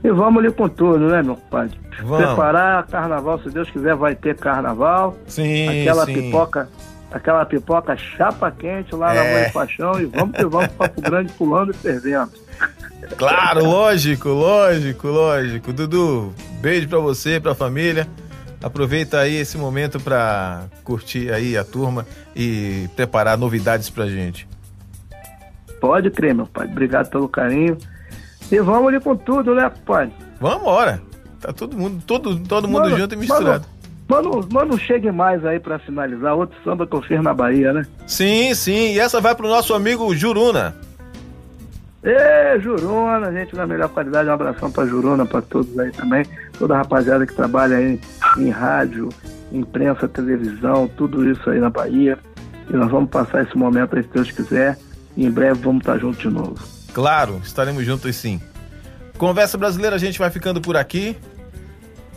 [0.04, 1.80] E vamos ali com tudo, né, meu compadre?
[2.04, 2.26] Vamos.
[2.26, 5.18] Preparar carnaval, se Deus quiser, vai ter carnaval.
[5.26, 6.14] Sim, aquela sim.
[6.14, 6.68] pipoca,
[7.10, 9.42] aquela pipoca chapa quente lá na É.
[9.42, 12.30] Mãe Paixão e vamos que vamos Papo Grande pulando e fervendo.
[13.16, 15.72] Claro, lógico, lógico, lógico.
[15.72, 18.08] Dudu, beijo pra você, pra família.
[18.62, 22.06] Aproveita aí esse momento pra curtir aí a turma
[22.36, 24.46] e preparar novidades pra gente.
[25.80, 26.66] Pode crer, meu pai.
[26.66, 27.78] Obrigado pelo carinho.
[28.52, 30.12] E vamos ali com tudo, né, compadre?
[30.38, 31.00] Vambora.
[31.40, 33.64] Tá todo mundo, todo, todo mundo Mano, junto e misturado.
[34.06, 36.34] Mano, mano, mano, chegue mais aí pra finalizar.
[36.34, 37.86] Outro samba que eu fiz na Bahia, né?
[38.06, 38.92] Sim, sim.
[38.92, 40.76] E essa vai pro nosso amigo Juruna.
[42.02, 46.24] Ê, Juruna, gente da melhor qualidade, um abração pra Juruna, pra todos aí também,
[46.58, 48.00] toda a rapaziada que trabalha aí
[48.38, 49.10] em rádio,
[49.52, 52.18] imprensa, televisão, tudo isso aí na Bahia.
[52.70, 54.78] E nós vamos passar esse momento aí, se Deus quiser,
[55.16, 56.56] e em breve vamos estar juntos de novo.
[56.94, 58.40] Claro, estaremos juntos sim.
[59.18, 61.16] Conversa Brasileira, a gente vai ficando por aqui.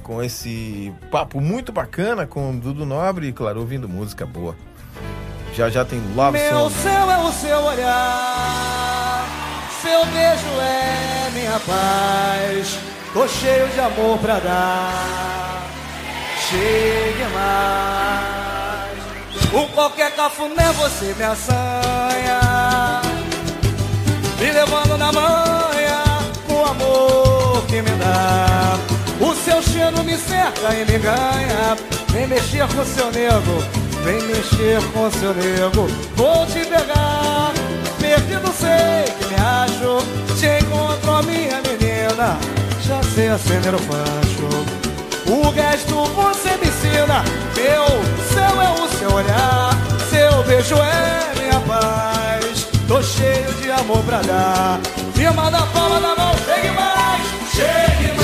[0.02, 4.56] Com esse papo muito bacana com o Dudu Nobre e, claro, ouvindo música boa.
[5.54, 6.74] Já já tem Love Meu Song.
[6.76, 9.23] céu é o seu olhar,
[9.84, 12.80] seu beijo é minha paz.
[13.14, 15.68] Tô cheio de amor pra dar,
[16.50, 18.24] chegue mais.
[19.52, 23.02] Com qualquer cafuné você me assanha,
[24.40, 26.02] me levando na manha,
[26.48, 28.80] com o amor que me dá.
[29.20, 31.78] O seu cheiro me cerca e me ganha.
[32.08, 33.64] Vem mexer com seu nego,
[34.04, 35.88] vem mexer com seu nego.
[36.16, 37.13] Vou te pegar,
[38.14, 39.98] perdido sei que me acho.
[40.40, 42.38] Te encontro, minha menina,
[42.82, 44.50] já sei acender o facho.
[45.26, 47.24] O gesto você me ensina,
[47.56, 47.86] meu
[48.34, 49.72] céu é o seu olhar,
[50.10, 52.68] seu beijo é minha paz.
[52.88, 54.80] Tô cheio de amor pra dar.
[55.16, 57.22] Firma da palma da mão, chegue mais,
[57.56, 58.23] chegue mais.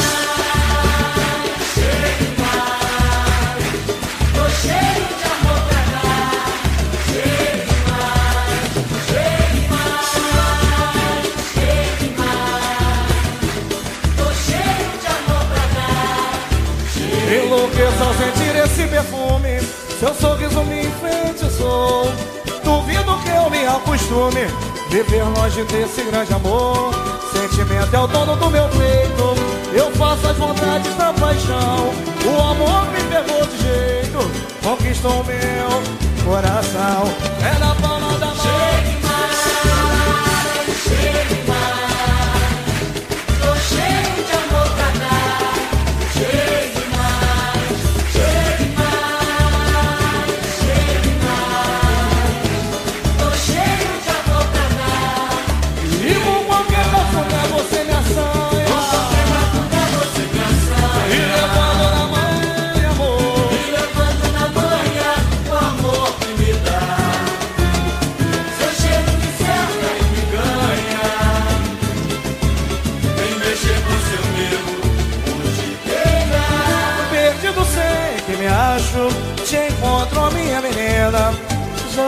[24.09, 26.91] Me acostume Viver longe desse grande amor.
[27.31, 29.35] Sentimento é o dono do meu peito.
[29.71, 31.93] Eu faço as vontades da paixão.
[32.25, 34.17] O amor me pegou de jeito.
[34.63, 37.03] Conquistou meu coração.
[37.39, 37.75] É na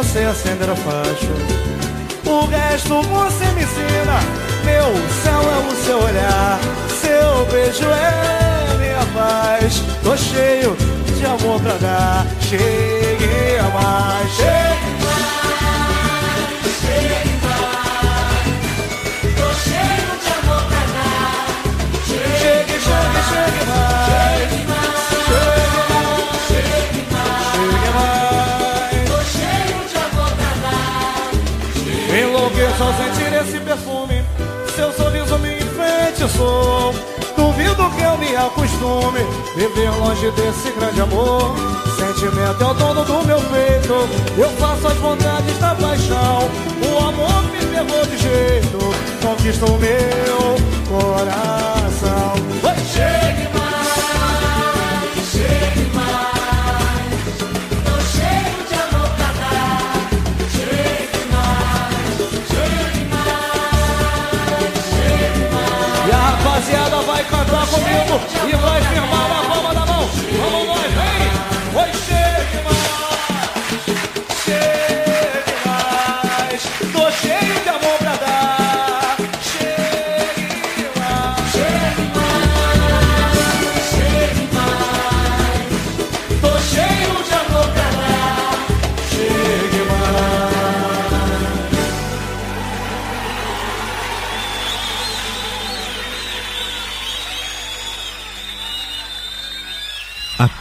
[0.04, 1.32] sei acender a faixa.
[2.26, 4.20] O resto você me ensina.
[4.64, 4.94] Meu
[5.24, 6.60] céu é o seu olhar,
[7.02, 9.82] seu beijo é minha paz.
[10.04, 10.76] Tô cheio
[11.18, 12.26] de amor pra dar.
[12.42, 14.91] Chegue a mais, chegue
[32.82, 34.26] Enlouqueço ao sentir esse perfume.
[34.76, 36.94] Seu sorriso me enfeitiçou.
[37.36, 39.20] Duvido que eu me acostume.
[39.56, 41.56] Viver longe desse grande amor.
[41.96, 43.94] Sentimento é o dono do meu peito.
[44.38, 46.50] Eu faço as vontades da paixão.
[46.82, 48.80] O amor me pegou de jeito.
[49.22, 50.56] Conquista o meu
[50.90, 52.34] coração!
[52.92, 53.81] Chegue mais,
[67.92, 69.21] comigo E vai firmar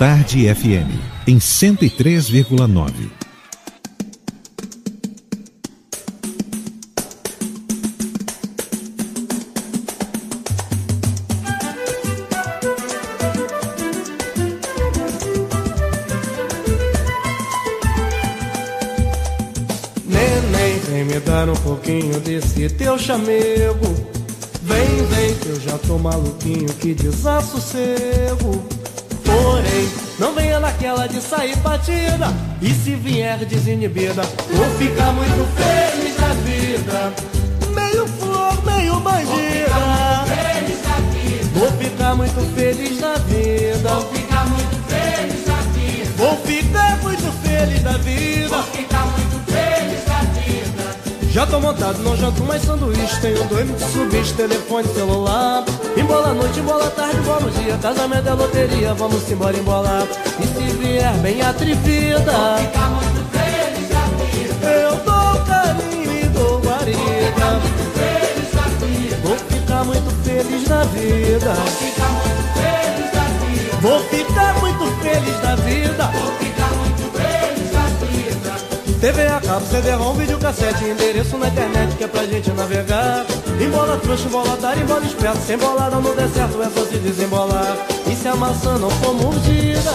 [0.01, 0.88] Tarde FM,
[1.26, 3.11] em 103,9.
[20.07, 23.94] Neném, vem me dar um pouquinho desse teu chamego.
[24.62, 28.09] Vem, vem, que eu já tô maluquinho, que desassossego.
[31.81, 32.33] Batida.
[32.61, 34.22] E se vier desinibida,
[34.53, 37.12] vou ficar muito feliz da vida.
[37.74, 39.70] Meio flor, meio bandida.
[41.55, 43.91] Vou ficar muito feliz da vida.
[44.12, 46.11] fica muito feliz da vida.
[46.16, 48.49] Vou ficar muito feliz da vida.
[51.31, 55.64] Já tô montado, não janto mais sanduíche Tenho dois Mitsubishi, telefone, celular
[55.97, 60.07] Embola à noite, embola à tarde, embola no dia Casamento é loteria, vamos embora, embolar
[60.41, 64.66] E se vier bem atrevida Fica muito feliz da vida.
[64.66, 67.61] Eu dou carinho e dou guarida.
[69.22, 73.76] Vou ficar muito feliz da vida Fica muito feliz da vida.
[73.81, 76.11] Vou ficar muito feliz da vida
[76.41, 76.89] Fica muito feliz da vida.
[79.01, 83.24] TV a cabo, CD-ROM, videocassete, endereço na internet que é pra gente navegar.
[83.59, 87.78] Embola trouxa, embola dar, embola esperto, sem bolada não der certo, é só se desembolar.
[88.07, 89.90] E se a maçã não for mordida,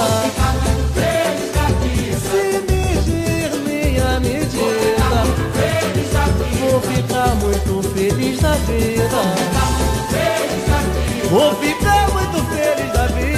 [2.19, 5.23] se medir minha medida,
[6.59, 7.75] vou ficar muito.
[7.93, 9.21] Feliz da vida.
[11.29, 13.34] Vou ficar muito feliz da vida.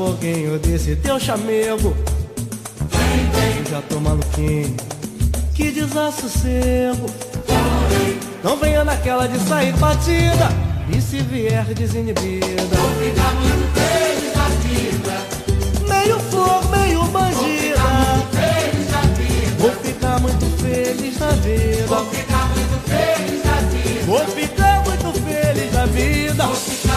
[0.00, 1.94] Pouquinho desse teu chamego.
[3.58, 4.74] Eu já tô maluquinho.
[5.54, 7.04] Que desassossego.
[8.42, 10.48] Não venha naquela de sair batida.
[10.90, 12.46] E se vier desinibida.
[12.98, 15.16] Fica muito feliz da vida.
[15.86, 17.80] Meio flor, meio bandida.
[19.58, 21.96] Vou ficar muito feliz da vida.
[22.10, 24.06] Fica muito feliz da vida.
[24.06, 26.89] Vou ficar muito feliz da vida.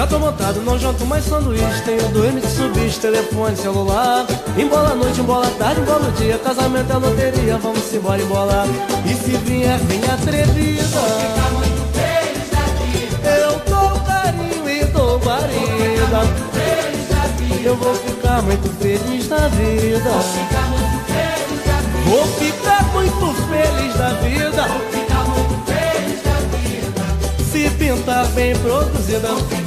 [0.00, 4.24] Já tô montado, não janto mais sanduíche Tenho dois Mitsubishi, telefone, celular
[4.56, 8.66] Embola à noite, embola à tarde, embola o dia Casamento é loteria, vamos embora embolar
[9.04, 13.28] E se vier, vem atrevida Fica muito feliz da vida.
[13.28, 16.20] Eu dou carinho e dou guarida.
[17.62, 22.08] Eu vou ficar muito feliz da vida Fica muito feliz da vida.
[22.08, 27.44] Vou ficar muito feliz da vida Fica muito feliz da vida.
[27.52, 29.59] Se pintar bem produzida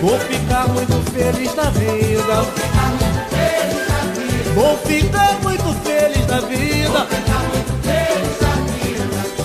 [0.00, 2.44] Vou ficar muito feliz da vida.
[4.54, 7.06] Vou ficar muito feliz da vida.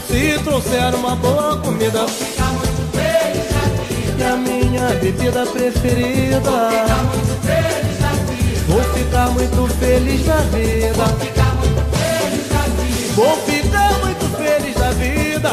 [0.08, 4.18] Se trouxer uma boa comida Fica muito feliz da vida.
[4.18, 6.40] e a minha bebida preferida.
[6.72, 8.64] Fica muito feliz da vida.
[8.68, 11.06] Vou ficar muito feliz da vida.
[11.20, 13.14] Fica muito feliz da vida.
[13.16, 15.50] Vou ficar muito feliz da vida.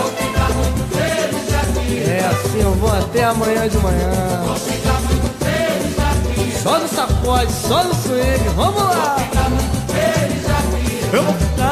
[2.12, 4.10] É assim, eu vou até amanhã de manhã.
[6.62, 9.16] Só no sacode, só no swing, vamos lá!
[11.10, 11.71] Vou ficar,